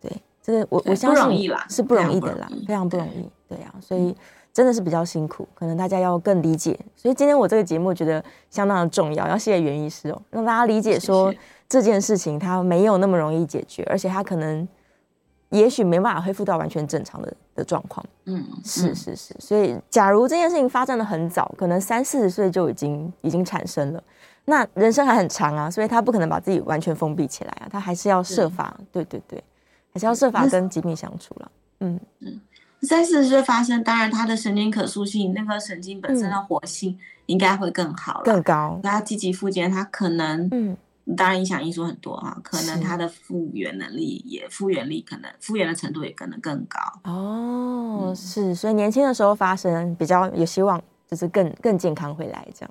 [0.00, 0.10] 对
[0.42, 4.12] 这个我我相信是不容易的啦，非常不容易，对啊，所以
[4.56, 6.74] 真的是比较辛苦，可能大家要更理解。
[6.96, 11.30] 所以今天我这个节目觉得相当的重要，要谢谢袁医师哦，让大家理解说
[11.68, 14.66] 这件事情它没有那么容易解决，而且它可能
[15.50, 18.02] 也许没办法恢复到完全正常的的状况。
[18.24, 24.02] 嗯，是是是，所以假如这件事情发展的很早，可能三四十岁就已经已经产生了，
[24.46, 29.44] 那人生还很长啊，所以他不可能把自己完全封闭起来啊，他还是要设法，对对对。
[29.92, 31.50] 还是要设法跟疾病相处了。
[31.80, 32.40] 嗯嗯，
[32.86, 36.96] 三四十岁发生，当然他的神经可塑性，那个神经本身的活性
[37.26, 38.80] 应该会更好了，更高。
[38.82, 40.76] 他积极复健，他可能嗯，
[41.16, 46.80] 当然影响因素很多啊，可能他的复原能力也复原力可能复原的程度也可能更高。
[47.04, 52.70] 哦，嗯、是，所以年轻的时候发生比较有希望，就是更更健康回来这样。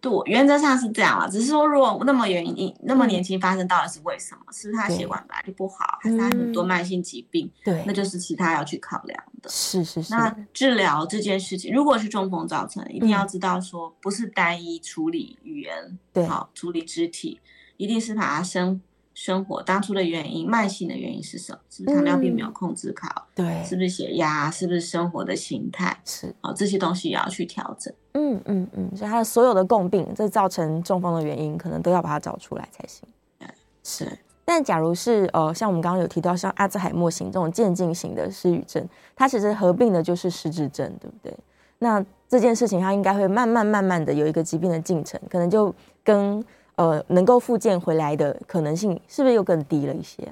[0.00, 4.52] 对，原则上是这样了，只是说如果那么原因那么年轻发生，到底是为什么？
[4.52, 7.50] 是他血管本来就不好，还是他很多慢性疾病？
[7.64, 9.50] 对，那就是其他要去考量的。
[9.50, 10.14] 是是是。
[10.14, 17.40] 那治疗这件事情，如果是中风造成，一定要知道说，不是单一处理语言，对，好处理肢体，
[17.76, 18.80] 一定是把它生。
[19.16, 21.58] 生活当初的原因，慢性的原因是什么？
[21.70, 23.26] 是不是糖尿病没有控制好？
[23.36, 24.50] 嗯、对，是不是血压？
[24.50, 25.98] 是不是生活的形态？
[26.04, 27.90] 是，好，这些东西也要去调整。
[28.12, 33.08] 嗯嗯嗯，所以他的所有的共病，这造成中风的原因，可能都要把它找出来才行。
[33.38, 33.48] 对，
[33.82, 34.18] 是。
[34.44, 41.34] 但假如是呃，像我们刚刚有提到，像阿兹海默型这种渐进型的失语症，它其实合并的就是失智症，对不对？
[41.78, 45.74] 那这件事情，它应该会慢慢慢慢的有一个疾病的进程，可能就
[46.04, 46.44] 跟。
[46.76, 50.22] 呃，能够复健回来的可能性是不是又更低了一些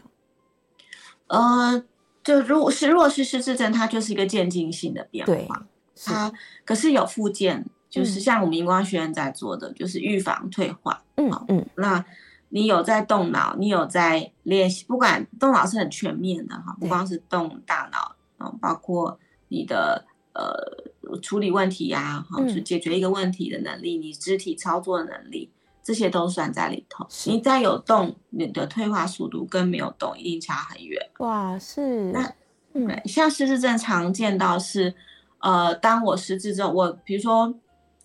[1.26, 1.72] 啊？
[1.72, 1.84] 呃，
[2.22, 5.66] 就如果是弱视失智症，它就是一个渐进性的变化。
[6.04, 6.30] 它
[6.64, 11.02] 可是有复健，就是像我们荧光学院在做的，嗯、就是预防退化。
[11.16, 12.04] 嗯嗯，那
[12.50, 20.04] 你有在动脑，你有在练习，不管动脑是很全面的哈，不光是动大脑，嗯，包括你的
[20.34, 25.50] 呃处理问题呀，哈，去解决一个问题的能力，嗯、你肢体操作的能力。
[25.84, 27.06] 这些都算在里头。
[27.26, 31.00] 你再有动，你的退化速度跟没有动一定差很远。
[31.18, 32.10] 哇，是。
[32.10, 32.32] 那
[32.72, 34.92] 嗯，像失智症常见到是，
[35.38, 37.54] 呃，当我失智之后，我比如说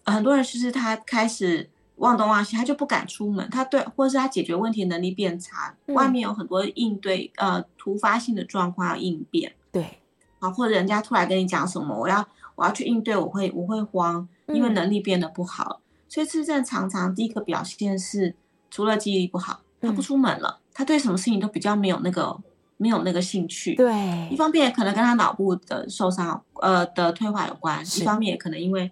[0.06, 10.00] 很多人失智，他开始忘东忘西，他就不敢出门，他对，或者是他解决问题能力变差，嗯、外面有很多应对呃突发性的状况要应变，对，
[10.38, 18.36] 啊，或者人家突然跟你讲什么，我要我要去应对，我会我会慌，因为能力变得不好，嗯、所以自闭症常常第一个表现是
[18.70, 22.38] 除了记忆力不好，他不出门了，嗯、他对什么事情都比较没有那个
[22.76, 28.92] 没有那个兴趣，对，一方面也可能跟他脑部的受伤呃的退化有关，一方面也可能因为。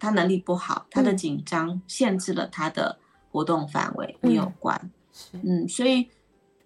[0.00, 3.00] 他能力不好，他的紧张限制了他的
[3.32, 4.80] 活动范围，也有关。
[5.32, 6.08] 嗯，嗯，所以，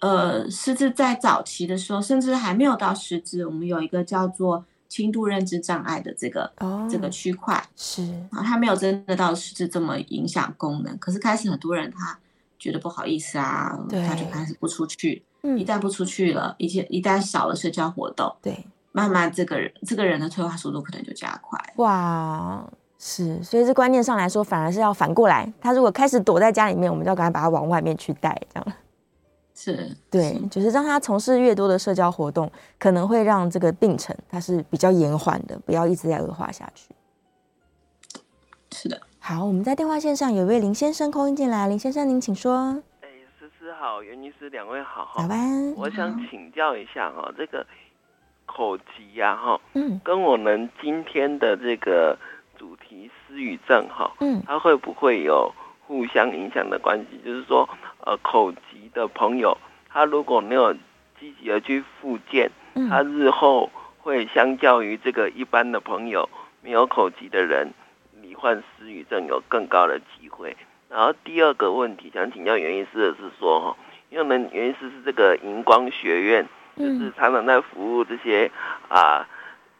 [0.00, 10.98] 呃，失智在早期的时候，甚至还没有到失智，我们有一个叫做轻度认知障碍的这个、哦、这个区块，是啊，他没有真的到失智这么影响功能。
[10.98, 12.18] 可是开始很多人他
[12.58, 15.22] 觉得不好意思啊，他就开始不出去。
[15.42, 21.58] 嗯，一旦不出去了，一些一旦少了社交活动，对，慢慢这个人这个人的退化速度可能就加快。
[21.76, 22.62] 哇。
[23.04, 25.52] 是，所以这观念上来说，反而是要反过来。
[25.60, 28.72] 他如果开始躲在家里面，我们就要赶快把他往外面去带，这样。
[29.54, 36.94] 是，对，是就是让他从事越多的社交活动，可能会让这个病程它是比较延缓的，不要一直在恶化下去。
[38.70, 39.00] 是的。
[39.18, 42.82] 好，我们在电话线上有一位林先生空音进来，林先生您请说。
[43.00, 45.74] 哎，思思好，袁医师两位好，早安。
[45.76, 47.66] 我想请教一下哈，这个
[48.46, 52.18] 口疾呀哈，嗯，跟我们今天的这个。
[52.58, 55.52] 主题失语症哈，嗯，它会不会有
[55.86, 57.20] 互相影响的关系？
[57.24, 57.68] 就是说，
[58.04, 59.56] 呃，口疾的朋友，
[59.88, 60.72] 他如果没有
[61.18, 62.50] 积极的去复健，
[62.88, 66.28] 他日后会相较于这个一般的朋友
[66.62, 67.72] 没有口疾的人，
[68.20, 70.56] 罹患失语症有更高的机会。
[70.88, 73.76] 然后第二个问题想请教袁医师的是说，哈，
[74.10, 78.50] 因为我们袁医师是这个银光学院，就是常常在服务这些
[78.88, 79.26] 啊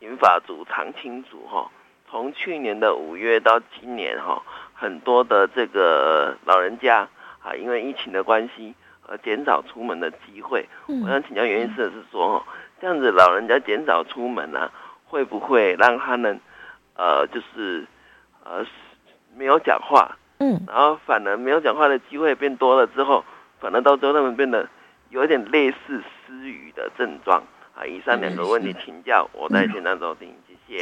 [0.01, 1.71] 银发族、长青族哈。
[2.11, 4.43] 从去年的五月到今年哈，
[4.83, 7.09] 很多的这个老人家
[7.41, 8.75] 啊，因为疫情的关系
[9.07, 10.69] 而减少出门的机会。
[10.89, 12.45] 我想请教袁医师的是说，
[12.81, 14.73] 这样子老人家减少出门呢、啊，
[15.05, 16.41] 会不会让他们
[16.97, 17.87] 呃，就是
[18.43, 18.67] 呃
[19.37, 23.25] 没有讲话，嗯，然后反而没有讲话的机会变多了之后，
[23.61, 24.69] 反而到最后他们变得
[25.11, 27.41] 有点类似失语的症状
[27.77, 27.87] 啊。
[27.87, 30.35] 以上两个问题请教，我在现场收听。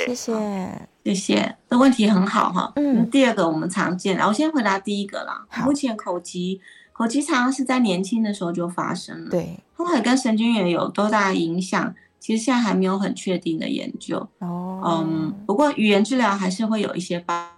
[0.06, 2.72] 谢谢，谢谢，这问题很好哈。
[2.76, 5.44] 嗯，第二个我们常见，然后我先回答第一个啦。
[5.64, 6.60] 目前口疾，
[6.92, 14.28] 口疾常常是在年轻的时候就发生了，对，后来跟神经元有多大影响，其实现在还没有很确定的研究。
[14.38, 17.48] 哦，嗯，不过语言治疗还是会有一些帮。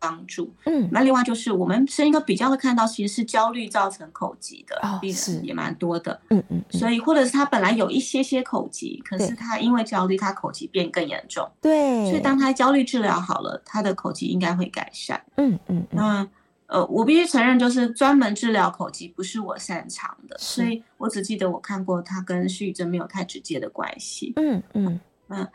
[0.00, 16.26] 帮助，嗯，那另外就是我们声音科比较会看到，其实是焦虑造成口疾的病人也蛮多的，嗯嗯，所以或者是他本来有一些些口疾，可是他因为焦虑，他口疾变更严重，对，所以当他焦虑治疗好了，他的口疾应该会改善，嗯嗯，那
[16.66, 24.62] 呃，我必须承认，就是专门治疗口疾不是我擅长的，所以我只记得我看过他跟失语症没有太直接的关系，嗯。
[24.72, 25.46] 嗯，那。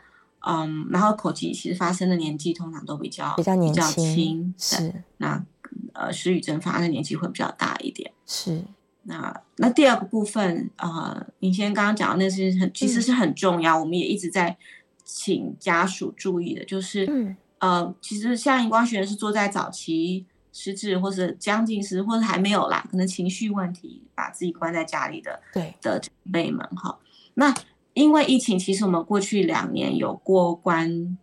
[0.48, 5.44] 嗯，然后口疾其实发生的年纪通常都比较比较年轻，比较轻，是那
[5.92, 8.62] 呃失语症发生的年纪会比较大一点，是
[9.02, 14.56] 那那第二个部分呃，您先刚刚讲的那是很其实是很重要，嗯、我们也一直在
[15.04, 26.96] 请家属注意的，就是、嗯、呃其实像荧光学院是坐在早期失智或者将近失或者还没有啦，可能情绪问题把自己关在家里的对的长辈们哈，
[27.34, 27.52] 那。
[27.96, 31.16] 因为疫情，其实我们过去两年有过关，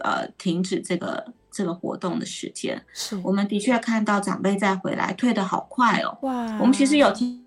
[0.00, 6.18] 呃，停止这个这个活动的时间，是我们的确看到长辈再回来退的好快哦。
[6.20, 7.42] 哇，我们其实有提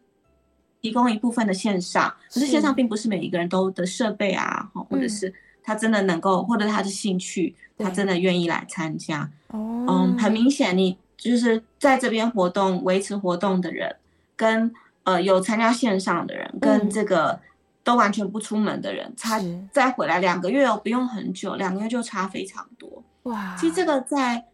[0.81, 9.29] 提供一部分的线上，可是线上并不是每一个人都的设备啊，或者是他真的能够，或者他的兴趣，他真的愿意来参加。
[9.49, 13.95] 哦，嗯，很明显，你就是在这边活动维持活动的人，
[14.35, 17.33] 跟呃有参加线上的人，跟这个。
[17.33, 17.39] 嗯
[17.83, 19.39] 都完全不出门的人，差
[19.71, 23.03] 再回来两个月哦，不用很久，两个月就差非常多。
[23.23, 24.45] 哇，其实这个在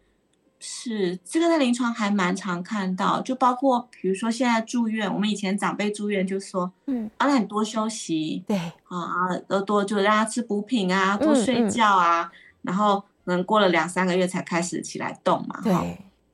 [0.58, 12.32] 是这个在临床还蛮常看到，就包括比如说现在住院，我们以前长辈住院就说，嗯，啊，那你多休息，对，啊，多多就让他吃补品啊，多睡觉啊，嗯嗯、
[12.62, 15.60] 然后可能过了两三个月才开始起来动嘛。
[15.62, 15.72] 对，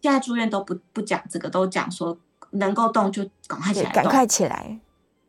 [0.00, 2.16] 现在住院都不不讲这个，都讲说
[2.52, 4.78] 能够动就赶快起来动，赶快起来。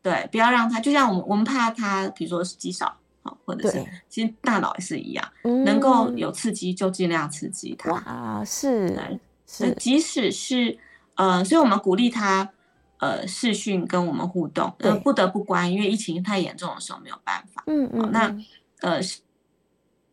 [0.06, 2.96] 对，不要让他，就像我们我们怕他，比如说是肌少，
[3.44, 7.90] 或者是其实大脑也是一样，嗯、能够有刺激就尽量刺激他。
[7.90, 10.78] 哇，是对是，即使是
[11.16, 12.48] 呃，所以我们鼓励他
[12.98, 17.64] 呃视讯跟我们互动，呃不得不关，因为疫情太严重的时候没有办法。
[17.66, 18.32] 嗯嗯，那
[18.82, 19.02] 呃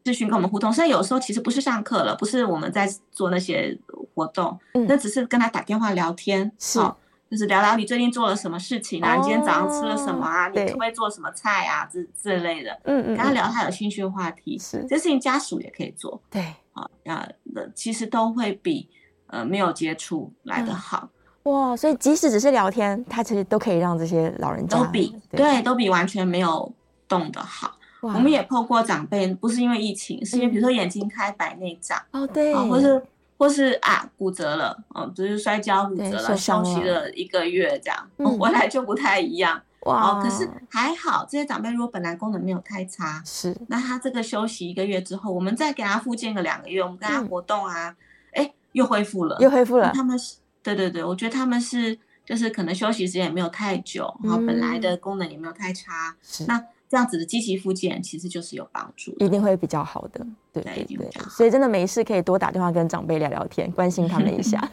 [0.03, 0.73] 咨询跟我们互动。
[0.73, 3.77] 所以有时候其实不是上课了，不是我们在做那些
[4.15, 6.97] 活动，嗯、那只是跟他打电话聊天，是、哦，
[7.34, 17.27] 就是聊聊你最近做了什么事情啊，哦、你今天早上吃了什么啊，你会不可以做什么菜啊，这这类的，嗯嗯，跟他聊他有兴趣的话题，是，这事情家属也可以做，对，啊，那
[17.73, 18.88] 其实都会比
[19.25, 21.09] 呃没有接触来得好。
[21.45, 25.61] 嗯哇，所以即使只是聊天，他其实都可以让这些老人家都比对，对。
[25.63, 26.71] 都比完全没有
[27.07, 27.75] 动的好。
[27.99, 33.01] 我们也碰过长辈，不是因为疫情，是因为比如说眼睛开白内障、嗯、哦，对，或是
[33.43, 38.53] 或是啊骨折了，哦，就是摔跤骨折了，休息了一个月这样，嗯、回。
[38.53, 39.59] 来就不太一样。
[39.81, 47.95] 哇，可是还好，这些长辈如果本来功能没有太差，是，那他这个休息一个月之后，我们再给他复健个两个月，我们跟他活动啊，
[48.33, 50.35] 哎、嗯，又恢复了，又恢复了，他们是。
[50.61, 56.45] 对对对，我觉得他们是就是可能休息时间也没有太久，然后本来的功能也没有太差，是。
[56.45, 56.63] 那
[56.93, 60.23] 这样子的积极复健其实就是有帮助，一定会比较好的。
[60.51, 64.69] 对对对，所以真的没事可以多打电话跟长辈聊聊天，关心他们一下，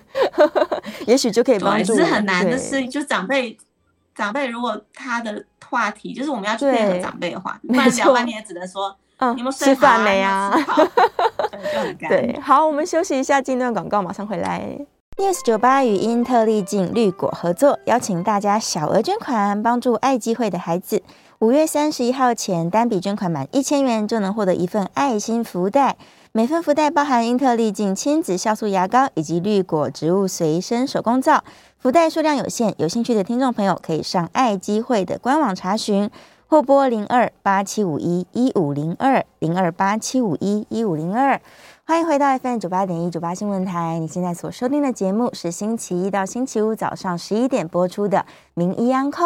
[1.08, 1.94] 也许就可以帮助。
[1.94, 3.56] 是很难的事，就长辈
[4.14, 10.54] 长辈如果他的话题就是我们要去配合长辈的话，不然聊半天也只能说嗯，你们吃饭没啊？
[12.06, 14.78] 对，好，我们休息一下，进段广告，马上回来。
[15.16, 21.02] News 九八与英特利镜绿果合作，邀请大家小额捐款，帮助爱机会的孩子。
[21.40, 25.96] 五月三十一号前，单笔捐款满一千元，就能获得一份爱心福袋。
[26.32, 31.42] 每份福袋包含英特利净亲子酵素牙膏以及绿果植物随身手工皂。
[31.78, 36.10] 福袋数量有限，有兴趣的听众朋友可以上爱基会的官网查询，
[36.46, 41.40] 或拨零二八七五一一五零二零二八七五一一五零二。
[41.86, 43.98] 欢迎回到 FM 九八点一九八新闻台。
[43.98, 48.18] 你现在所收听的节目是星期一到星期五早上十一点播出的
[48.52, 49.24] 《名医安扣》，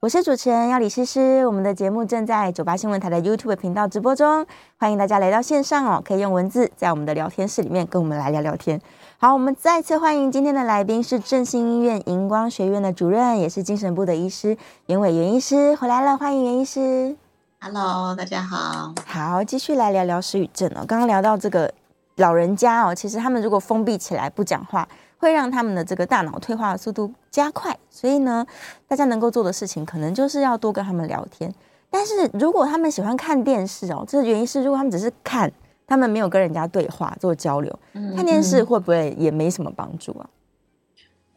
[0.00, 1.46] 我是主持人要李诗诗。
[1.46, 4.46] 我们的节目正在九八新闻台的 YouTube 频道直播中，
[4.78, 8.80] 欢迎大家来到线上哦，可以用文字在我们的聊天室里面跟我们来聊聊天。
[9.18, 17.14] 好，我们再次欢迎今天的来宾是振兴医院荧光学院的主任，也是精神部的医师袁伟袁医师回来了，欢迎袁医师。
[17.60, 18.94] Hello，大家好。
[19.06, 20.80] 好，继续来聊聊失语症哦。
[20.88, 21.70] 刚刚聊到这个。
[22.16, 24.86] 老人家哦，其实他们如果封闭起来不讲话，
[25.20, 27.78] 会让他们的这个大脑退化的速度加快。
[27.88, 28.44] 所以呢，
[28.88, 31.54] 大家能够做的事情，可能就是要多跟他们聊天。
[31.88, 35.52] 但是如果他们喜欢看电视哦，这个原因是如果他们只是看，
[35.86, 40.28] 他们没有跟人家对话做交流，嗯、看电视会不会也没什么帮助啊？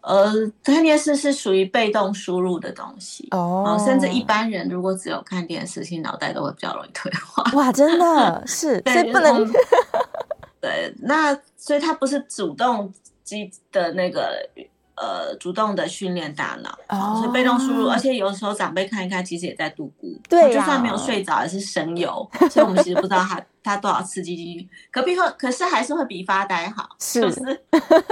[0.01, 7.41] 呃，看电视是属于被动输入的东西哦，甚至一般人如果只有看电视，其实脑袋都会比较容易退化。
[7.53, 9.49] 哇，真的是， 所以不能。
[10.59, 12.93] 对，那所以他不是主动
[13.33, 14.47] 机的那个
[14.95, 27.63] 呃，主动的训练大脑，哦、所以被动输入，而且有时候长辈看一看，其实也在度孤，对、啊，就算没有睡着，也是神游，所以我们其实不知道他他多少刺激进去，可比可可是还是会比发呆好，是就是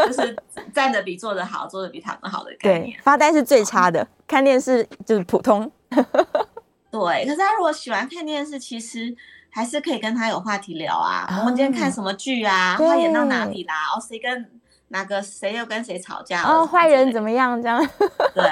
[0.08, 0.36] 就是
[0.74, 2.92] 站的比坐的好，坐的比躺着好的概念。
[2.92, 5.72] 对，发呆是最差的，哦、看电视就是普通。
[6.90, 9.16] 对，可是他如果喜欢看电视，其实。
[9.54, 11.28] 还是可以跟他有话题聊啊。
[11.40, 12.78] 我们今天看什么剧啊？
[12.78, 13.74] 他演到哪里啦？
[13.94, 14.50] 哦，谁跟
[14.92, 16.44] 哪个谁又跟谁吵架？
[16.44, 17.62] 哦，坏人怎么样？
[17.62, 17.80] 这样。
[18.34, 18.44] 对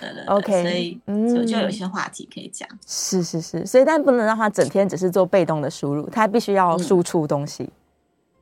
[0.00, 0.24] 对对。
[0.26, 2.68] OK，所以就就有一些话题可以讲。
[2.86, 7.68] 是是是，所以但不能让他整天只是做被动的输入，他必须要输出东西。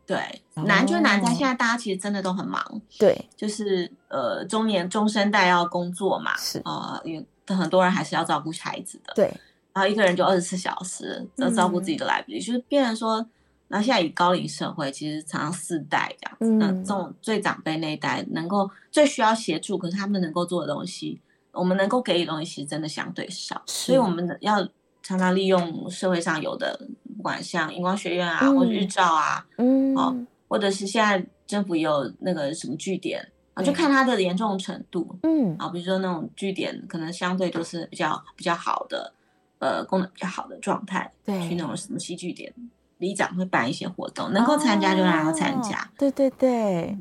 [0.07, 2.63] 对，难就难在现在大家其实真的都很忙。
[2.99, 9.13] 对，就是呃中年中生代要工作嘛，是啊，因为很多人还是要照顾孩子的。
[9.15, 9.33] 对。
[9.75, 13.25] 然后一个人就二十四小时，要照顾自己都来不及，嗯、就是变成说，
[13.69, 21.21] 那现在以高龄社会，其实常常四代这样子，那、嗯、这种最长辈那一代能够最需要协助，可是他们能够做的东西，
[21.53, 24.67] 我们能够给予东西，其实真的相对少，所以我们要
[25.03, 30.17] 常常利用社会上有的，不管像荧光学院啊，嗯、或者日照啊，嗯，哦，
[30.49, 39.13] 或者是现在政府有那个什么据点啊，就看它的严重程度，嗯，啊，比如说那种据点，可能相对都是比较比较好的。
[39.61, 42.55] 呃，功能比较好的状态，对，去那种什么西据点，
[42.99, 45.79] 里长会办一些活动，能够参加就让他参加。
[45.79, 46.99] 哦、对对对，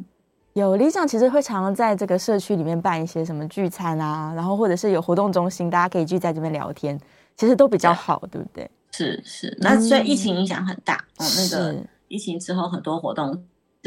[0.53, 6.99] 有里长其实会常常在这个社区里面办一些什么聚餐啊，然后或者是有活动中心，大家可以聚在这边聊天，
[7.35, 8.71] 其实都比较好，对，对不对？
[8.91, 11.75] 是是，那所以疫情影响很大，哦、嗯，那个
[12.07, 13.43] 疫情之后很多活动。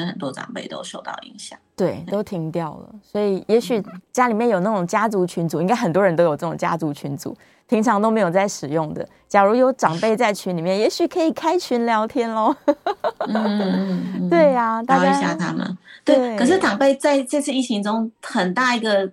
[0.06, 2.94] 很多长辈都受到影响，对，都停掉了。
[3.02, 3.82] 所以，也许
[4.12, 7.36] 家里面有那种家族群组，应该很多人都有这种家族群组，
[7.66, 9.06] 平常都没有在使用的。
[9.28, 12.54] 假如有长辈在群里面，也许可以开群聊天喽。
[13.28, 15.78] 嗯，对呀，聊一下他们。
[16.04, 19.10] 对，可是长辈在这次疫情中很大一个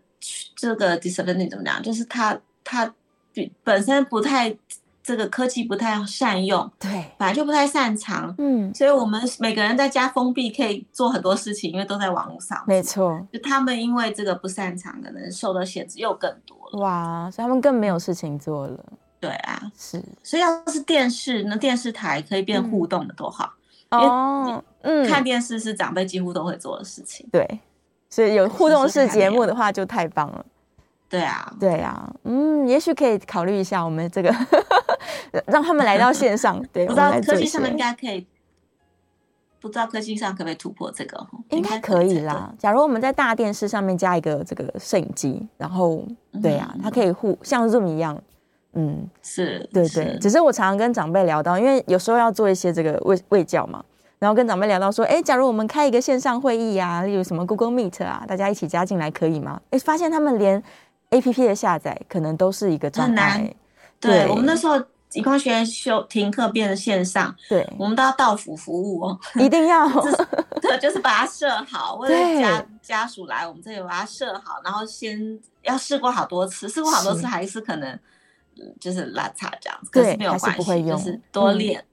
[0.55, 1.81] 这个 disability 怎么讲？
[1.81, 2.91] 就是他他
[3.63, 4.55] 本身不太
[5.07, 13.25] 这个科技不太善用，对，本来就不太擅长，嗯，所以我们每个人在家封闭可以做很多事情，因为都在网络上，没错。
[13.31, 18.77] 就他们因为这个不擅长，可能受的限制又更多了，哇，所以他们更没有事情做了。
[19.21, 23.53] 对啊，是，所以要是电视，那电视台可以变互动的多好，
[23.87, 27.61] 嗯、哦，嗯，看电视是长辈几乎都会做的事情，对，
[28.09, 30.45] 所以有互动式节目的话就太棒了。
[31.09, 34.29] 对啊，对啊，嗯，也许可以考虑一下我们这个，
[35.45, 36.63] 让他们来到线上。
[36.73, 38.25] 对，不知道科技上应该可以，
[39.59, 41.27] 不知道科技上可不可以突破这个？
[41.49, 42.53] 应该可以啦。
[42.57, 46.03] 假如我们在大电视上面加一个这个摄影机，然后
[46.41, 48.21] 对啊，它可以互像 Zoom 一样，
[48.73, 50.17] 嗯，是，对对。
[50.19, 53.83] 只是我常常跟长辈聊到，因为有时候要做一些这个卫卫教嘛，
[54.19, 59.59] 然后跟长辈聊到说，哎，假如我们开一个线上会议啊，例如什么 Google Meet 啊，大家一起加进来可以吗？
[59.71, 60.61] 哎，发现他们连
[61.09, 63.53] A P P 的下载可能都是一个障碍。
[63.99, 64.79] 对，对我们那时候
[65.17, 69.87] 以光学院休停课变成线上，对，我们都要到府服务哦，一定要，
[70.61, 77.99] 对，就是把它设好，为了家家属来我们这里把它设好，然后先要试过好多次，试过好多次还是可能
[78.79, 81.83] 就是拉差这样子，可是没有关系，就是多练。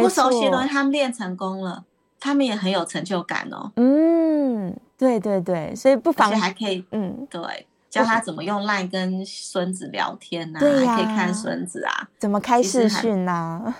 [0.00, 1.84] 不熟悉的东西他们练成功了，
[2.18, 3.70] 他们也很有成就感哦。
[3.76, 7.66] 嗯，对对对，所以不妨还可以，嗯，对。
[7.96, 13.32] 教他怎么用 LINE 跟孙子聊天呐、啊，对呀、啊，还可以看孙子啊，怎么开视讯呐、
[13.64, 13.76] 啊？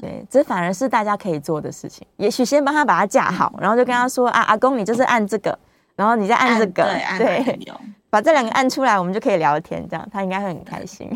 [0.00, 2.06] 对，这反而是大家可以做的事情。
[2.18, 5.58] 也许先帮他把它架好，然后就跟他说啊，阿公你就是按这个，
[5.96, 7.72] 然后你再按这个，按对，对
[8.10, 11.10] 把这两个按出来，我们就可以聊天，这样他应该会很开心。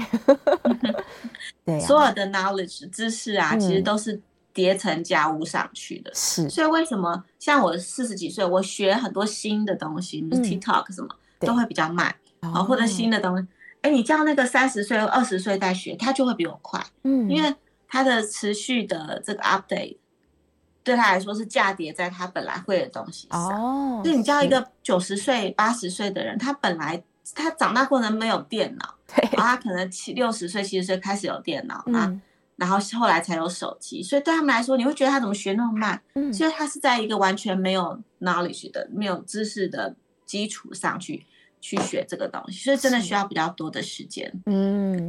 [1.65, 4.21] 对、啊，所有的 knowledge 知识啊，其实都是
[4.53, 6.11] 叠层加物上去的。
[6.13, 11.09] 是，所以为什么像我四十几岁，我学很多新的东西，嗯、TikTok 什么？
[11.47, 12.07] 都会比较慢
[12.41, 13.47] 啊，哦、或者新的东西，
[13.83, 17.55] 哎，你叫那个三十岁、二十岁在学，他就会比我快，嗯，因为
[17.89, 19.97] 他的持续的这个 update
[20.83, 23.41] 对他来说是嫁叠在他本来会的东西上。
[23.41, 27.03] 哦，所以你叫一个九十岁、八十岁的人，他本来
[27.35, 32.21] 他长大过程没有电脑， 对，然后他可能七六十岁、七十岁开始有电脑，那、嗯、
[32.57, 36.01] 然后后来才有手机，所以对他们来说，你会觉得他怎么学那么慢？
[36.15, 39.95] 嗯，所以他是在一个完全没有 knowledge 的、没有知识的
[40.27, 41.25] 基础上去。
[41.63, 44.31] 去学这个东西，所以真的需要比较多的时间。
[44.47, 45.09] 嗯，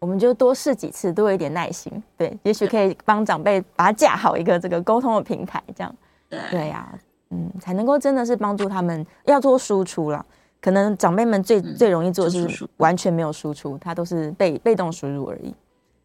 [0.00, 1.90] 我们就多试几次，多一点耐心。
[2.18, 5.94] 对，也许可以帮长辈把它架好一个这个沟通的平台，这样。
[6.28, 6.98] 对对呀、啊，
[7.30, 10.26] 嗯，才能够真的是帮助他们要做输出了。
[10.60, 15.54] 可能长辈们最、嗯、最容易做的是完全没有输出，他都是被被动输入而已。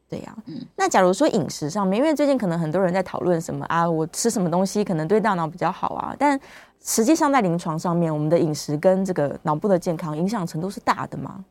[0.07, 0.63] 对呀、啊，嗯。
[0.75, 6.39] 那假如说饮食上面，因为最近可能很多人在讨论什么啊，我吃什么东西可能对大脑比较好啊，但。
[6.83, 11.43] 实际上，在临床上面，我们的饮食跟这个脑部的健康影响程度是大的吗？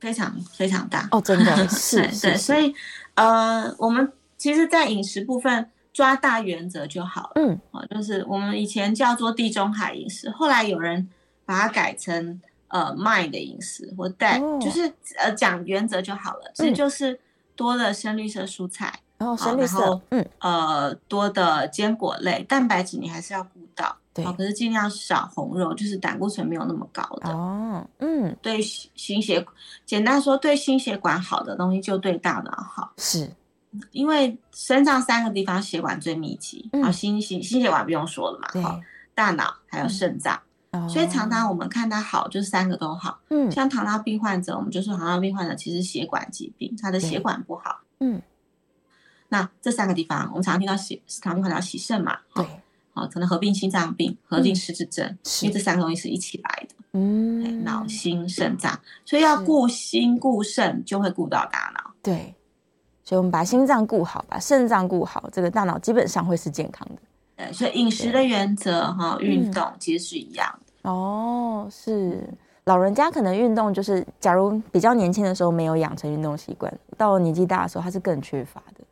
[0.00, 1.08] 非常非常大。
[1.12, 1.56] 哦，真的？
[1.68, 2.74] 是对，是，所以
[3.14, 7.32] 呃，我们其实，在饮食部分抓大原则就好了。
[7.36, 7.58] 嗯，
[7.88, 11.08] 就是我们以前叫做地中海饮食，后来有人
[11.46, 17.18] 把它改成呃 MIND 的饮食或带，哦、就是呃讲原则就好了，这就是
[17.56, 19.00] 多的深绿色蔬菜。
[19.24, 27.30] 哦，深绿色，嗯，呃，多的坚果类，蛋白质你还是要顾到，对，可是尽量少红肉，就是胆固醇没有那么高的。
[27.30, 29.44] 哦，嗯，对心血，
[29.86, 33.30] 简单说，对心血管好的东西就对大脑好，是，
[33.92, 38.80] 因为身上三个地方血管最密集，好，心心心血管不用说了嘛，好，
[39.14, 40.40] 大脑还有肾脏，
[40.88, 48.20] 所以常常我们看它好，就是三个都好，嗯，像糖尿病患者，我们就说糖尿病患者其实血管疾病，他的血管不好，嗯。
[49.34, 52.46] 那这三个地方，我们常常听到洗糖尿病患者洗肾嘛，对，
[52.92, 55.04] 好，可能合并心脏病、合并失智症，
[55.42, 62.32] 因为这三个东西是一起来的，嗯，脑、心、肾脏，所以要顾心顾肾，就会顾到大脑，对，
[63.02, 67.02] 所以我们把心脏顾好，把肾脏顾好，这个大脑基本上会是健康的，
[67.44, 72.22] 对，所以饮食的原则哈，运动其实是一样的，哦，是，
[72.66, 78.84] 老人家可能运动就是，假如比较年轻的时候没有养成运动习惯，到了年纪大的时候，他是更缺乏的。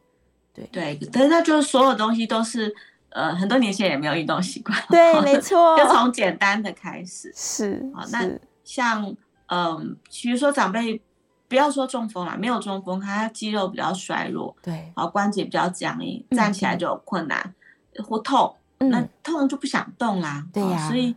[0.55, 2.75] 对对，但是那就是所有东西都是，
[3.09, 4.79] 呃，很多年轻人也没有运动习惯。
[4.91, 7.33] 对，没错， 就从简单的开始。
[7.35, 8.29] 是啊，那
[8.63, 9.03] 像
[9.47, 11.01] 嗯、呃，比如说长辈，
[11.49, 17.55] 不要说中风了，没有中风，他肌肉比较衰弱，对，好关节比较僵硬，站起来就有困难、
[17.95, 20.47] 嗯、或痛，那痛就不想动啦。
[20.53, 21.15] 对呀，所以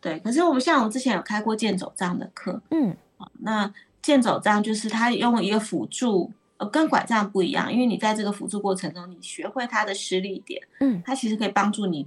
[0.00, 2.96] 对，可是我们像我们之前有开过健走杖的课，嗯，
[3.40, 6.32] 那健走杖就是他用一个辅助。
[6.58, 12.06] 呃，跟拐杖不一样，因为你在这个辅助过程中，你学会它的施力点，嗯，它其实可以帮助你，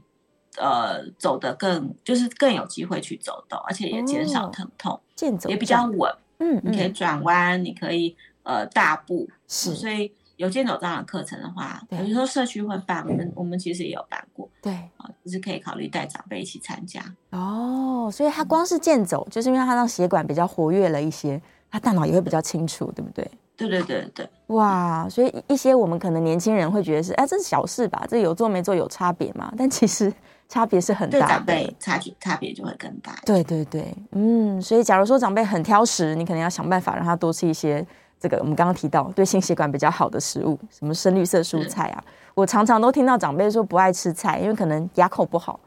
[0.57, 17.01] 呃，走得更，就是更有机会去走动，而且也减少疼痛，健走也比较稳，嗯，你可以转弯，你可以呃大步，是，所以有健走这样的课程的话，比如说社区会办，我们我们其实也有办过，对，啊，就是可以考虑带长辈一起参加。
[17.29, 23.25] 哦，所以他光是健走，就是因为他让血管比较活跃了一些，他大脑也会比较清楚，对不对？
[23.55, 25.07] 对对对对，哇！
[25.09, 28.05] 所以一些我们可能年轻人会觉得是，哎，这是小事吧？
[28.07, 29.51] 这有做没做有差别吗？
[29.57, 30.11] 但其实
[30.49, 33.13] 差别是很大的，对长辈差距差别就会更大。
[33.25, 37.85] 对对对，嗯，所以假如说长辈很挑食，你可能要想办法让他多吃一些
[38.19, 42.03] 这个我们刚刚提到对心血管比较好的食物，什么深绿色蔬菜啊。
[42.33, 45.59] 我常常都听到长辈说不爱吃菜，因为可能牙口不好，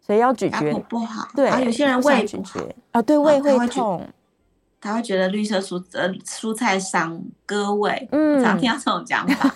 [0.00, 0.66] 所以要咀嚼。
[0.66, 2.60] 牙口不好，对，有些人胃不好
[2.92, 4.04] 啊，对，胃会痛。
[4.82, 9.54] 他会觉得绿色蔬呃蔬菜伤割胃，嗯，常听到这种讲法，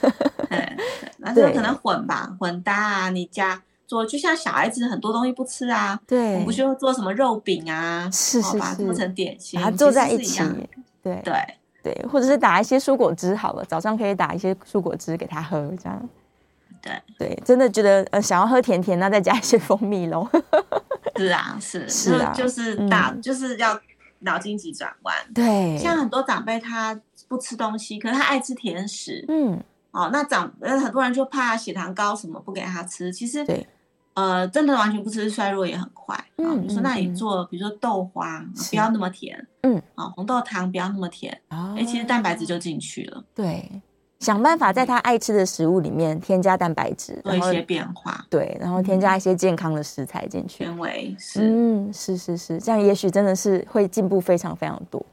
[0.48, 0.76] 对，
[1.18, 10.40] 那这可能混吧，混搭啊，你家做就像小孩子很多东西不吃啊，对，我们不需要做什么肉饼啊，是是是，把它做成点心，把它做在一起，
[11.02, 11.20] 对。
[11.22, 11.34] 对。
[11.82, 16.08] 对，或者是打一些蔬果汁好了，早上可以打一些蔬果汁给他喝，这样，
[16.82, 16.92] 对。
[17.16, 20.28] 对，真的觉得呃想要喝甜甜，那再加一些蜂蜜喽，
[21.16, 23.80] 是啊是是啊，就是打就是要。
[24.20, 26.98] 脑筋急转弯，对，像很多长辈他
[27.28, 33.66] 不吃东西，可是他爱吃甜食，嗯，哦，那长呃很多人就怕血糖高，什么不给他吃，其实对，
[34.14, 36.18] 呃，真的完全不吃，衰弱也很快。
[36.36, 43.82] 嗯，比如说那你做，比如说豆花，不要那么甜，嗯，啊，红豆汤不要那么甜，哎，其实蛋白质就进去了，对。
[44.18, 55.04] 想办法在他爱吃的食物里面添加蛋白质，做一些变化，对，然后添加一些健康的食材进去，纤维是，嗯，是是是，这样也许真的是会进步非常非常多。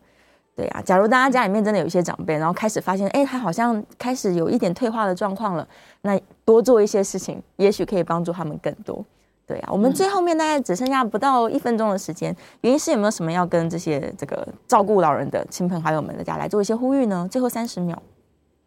[0.56, 5.68] 对啊，假如大家家里面真的有一些长辈，然后开始发现，哎，他好像开始有一点退化的状况了，
[6.02, 9.04] 那多做一些事情，也许可以帮助他们更多。
[9.46, 17.28] 对啊，我们最后面大概只剩下不到一分钟的时间，原因是有没有什么要跟这些这个照顾老人的亲朋好友们大家来做一些呼吁呢？
[17.30, 18.02] 最后三十秒。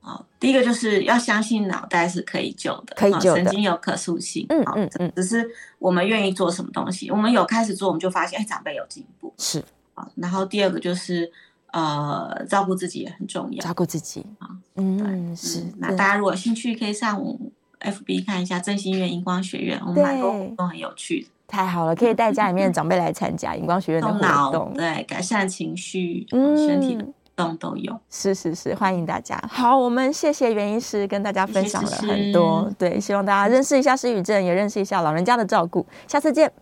[0.07, 4.47] 哦，第一个就是要相信脑袋是可以救的，可以救的，神经有可塑性。
[4.51, 5.45] 嗯嗯嗯，只是
[5.81, 9.35] 我们愿意做什么东西，我们有开始做，我们就发现，哎，长辈有进步。
[9.37, 9.63] 是
[9.95, 11.29] 啊，然后第二个就是，
[11.73, 14.47] 呃，照顾自己也很重要，照顾自己啊，
[14.77, 15.65] 嗯，是。
[15.79, 17.21] 那大家如果有兴趣，可以上
[17.81, 21.29] FB 看一下振兴院荧光学院，我们蛮多活动很有趣的。
[21.49, 27.05] 太好了，可以带家里面的长辈来参加荧光学院的活动，对，改善情绪，嗯，身体的。
[27.37, 29.39] 都有，是是是，欢迎大家。
[29.51, 35.85] 好，我们谢谢袁医师跟大家分享了很多，对，希望大家认识一下失语症，也认识一下老人家的照顾。
[36.09, 36.51] 下次见，